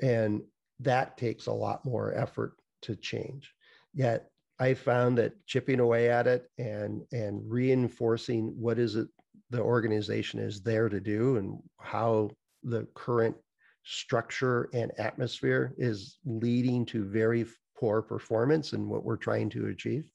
[0.00, 0.40] And
[0.80, 3.52] that takes a lot more effort to change.
[3.92, 9.08] Yet I found that chipping away at it and and reinforcing what is it
[9.50, 12.30] the organization is there to do and how
[12.62, 13.36] the current
[13.84, 17.44] structure and atmosphere is leading to very
[17.76, 20.08] poor performance and what we're trying to achieve.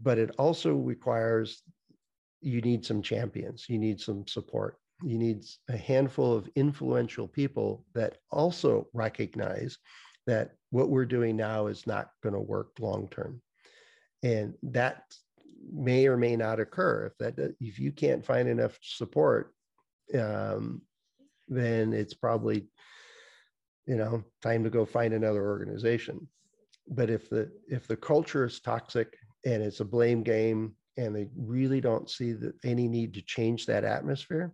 [0.00, 1.62] But it also requires
[2.40, 7.84] you need some champions, you need some support, you need a handful of influential people
[7.94, 9.76] that also recognize
[10.26, 13.40] that what we're doing now is not going to work long term.
[14.22, 15.04] And that
[15.72, 19.54] may or may not occur if that if you can't find enough support
[20.18, 20.82] um,
[21.48, 22.66] then it's probably
[23.86, 26.26] you know time to go find another organization
[26.88, 31.28] but if the if the culture is toxic and it's a blame game and they
[31.36, 34.52] really don't see that any need to change that atmosphere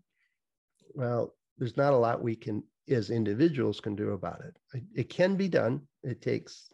[0.94, 4.56] well there's not a lot we can as individuals can do about it
[4.94, 6.68] it, can be done it takes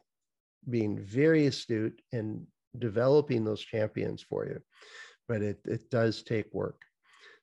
[0.69, 2.47] being very astute and
[2.79, 4.61] developing those champions for you
[5.29, 6.83] but it, it does take work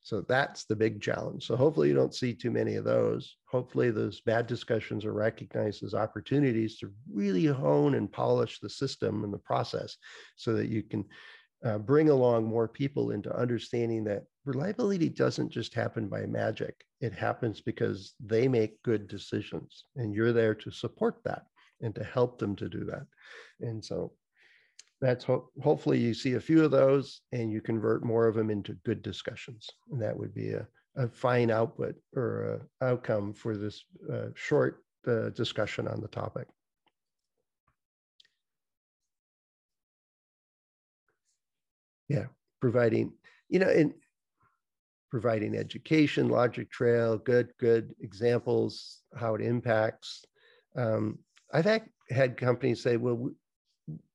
[0.02, 1.46] so that's the big challenge.
[1.46, 3.36] So hopefully you don't see too many of those.
[3.50, 9.24] Hopefully those bad discussions are recognized as opportunities to really hone and polish the system
[9.24, 9.98] and the process
[10.36, 11.06] so that you can
[11.66, 16.84] uh, bring along more people into understanding that reliability doesn't just happen by magic.
[17.02, 21.44] It happens because they make good decisions and you're there to support that
[21.82, 23.06] and to help them to do that.
[23.62, 24.14] And so
[25.02, 28.50] that's ho- hopefully you see a few of those and you convert more of them
[28.50, 29.68] into good discussions.
[29.92, 30.68] And that would be a,
[30.98, 36.48] a fine output or outcome for this uh, short uh, discussion on the topic.
[42.10, 42.26] Yeah,
[42.60, 43.14] providing,
[43.50, 43.94] you know, in
[45.10, 50.26] providing education, logic trail, good, good examples, how it impacts.
[50.76, 51.20] Um,
[51.52, 51.66] I've
[52.10, 53.30] had, companies say, well,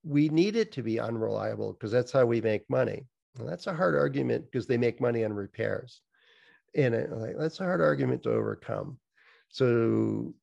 [0.04, 3.06] we need it to be unreliable because that's how we make money.
[3.38, 6.00] And that's a hard argument because they make money on repairs.
[6.76, 8.98] And like, that's a hard argument to overcome.
[9.48, 10.34] So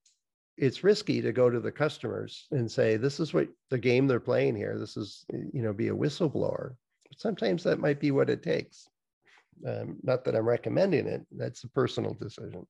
[0.58, 4.20] it's risky to go to the customers and say, this is what the game they're
[4.20, 4.78] playing here.
[4.78, 6.76] This is, you know, be a whistleblower.
[7.10, 8.88] But sometimes that might be what it takes.
[9.68, 12.66] Um, not that I'm recommending it, that's a personal decision.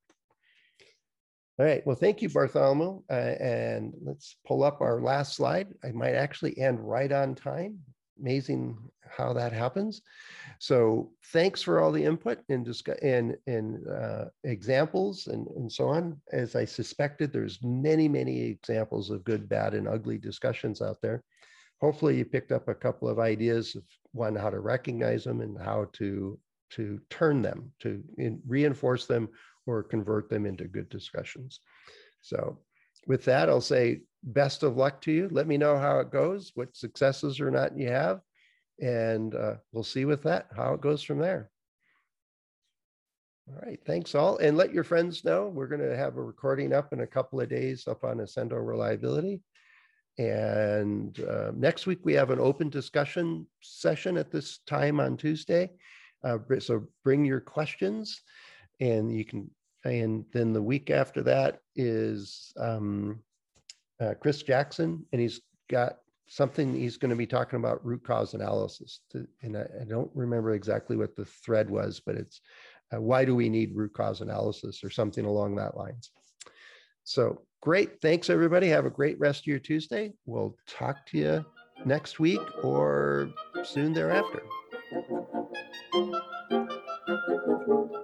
[1.59, 3.01] All right, well, thank you, Bartholomew.
[3.09, 5.67] Uh, and let's pull up our last slide.
[5.83, 7.79] I might actually end right on time.
[8.19, 8.77] Amazing
[9.07, 10.01] how that happens.
[10.59, 12.67] So thanks for all the input and
[13.01, 16.19] and, and uh, examples and, and so on.
[16.31, 21.23] As I suspected, there's many, many examples of good, bad, and ugly discussions out there.
[21.81, 23.83] Hopefully you picked up a couple of ideas of
[24.13, 26.39] one, how to recognize them and how to,
[26.71, 29.29] to turn them, to in, reinforce them
[29.65, 31.59] or convert them into good discussions.
[32.21, 32.59] So
[33.07, 35.27] with that, I'll say best of luck to you.
[35.31, 38.21] Let me know how it goes, what successes or not you have,
[38.79, 41.49] and uh, we'll see with that how it goes from there.
[43.49, 44.37] All right, thanks all.
[44.37, 47.41] And let your friends know we're going to have a recording up in a couple
[47.41, 49.41] of days up on Accendo Reliability.
[50.17, 55.71] And uh, next week, we have an open discussion session at this time on Tuesday.
[56.23, 58.21] Uh, so bring your questions
[58.79, 59.49] and you can
[59.83, 63.19] and then the week after that is um,
[63.99, 65.97] uh, Chris Jackson, and he's got
[66.27, 69.01] something he's going to be talking about root cause analysis.
[69.11, 72.41] To, and I, I, don't remember exactly what the thread was, but it's
[72.93, 76.11] uh, why do we need root cause analysis or something along that lines.
[77.03, 77.99] So great.
[78.01, 78.67] Thanks, everybody.
[78.67, 80.13] Have a great rest of your Tuesday.
[80.25, 81.45] We'll talk to you
[81.85, 83.29] next week or
[83.63, 84.43] soon thereafter.
[84.91, 85.07] thank
[87.67, 88.00] you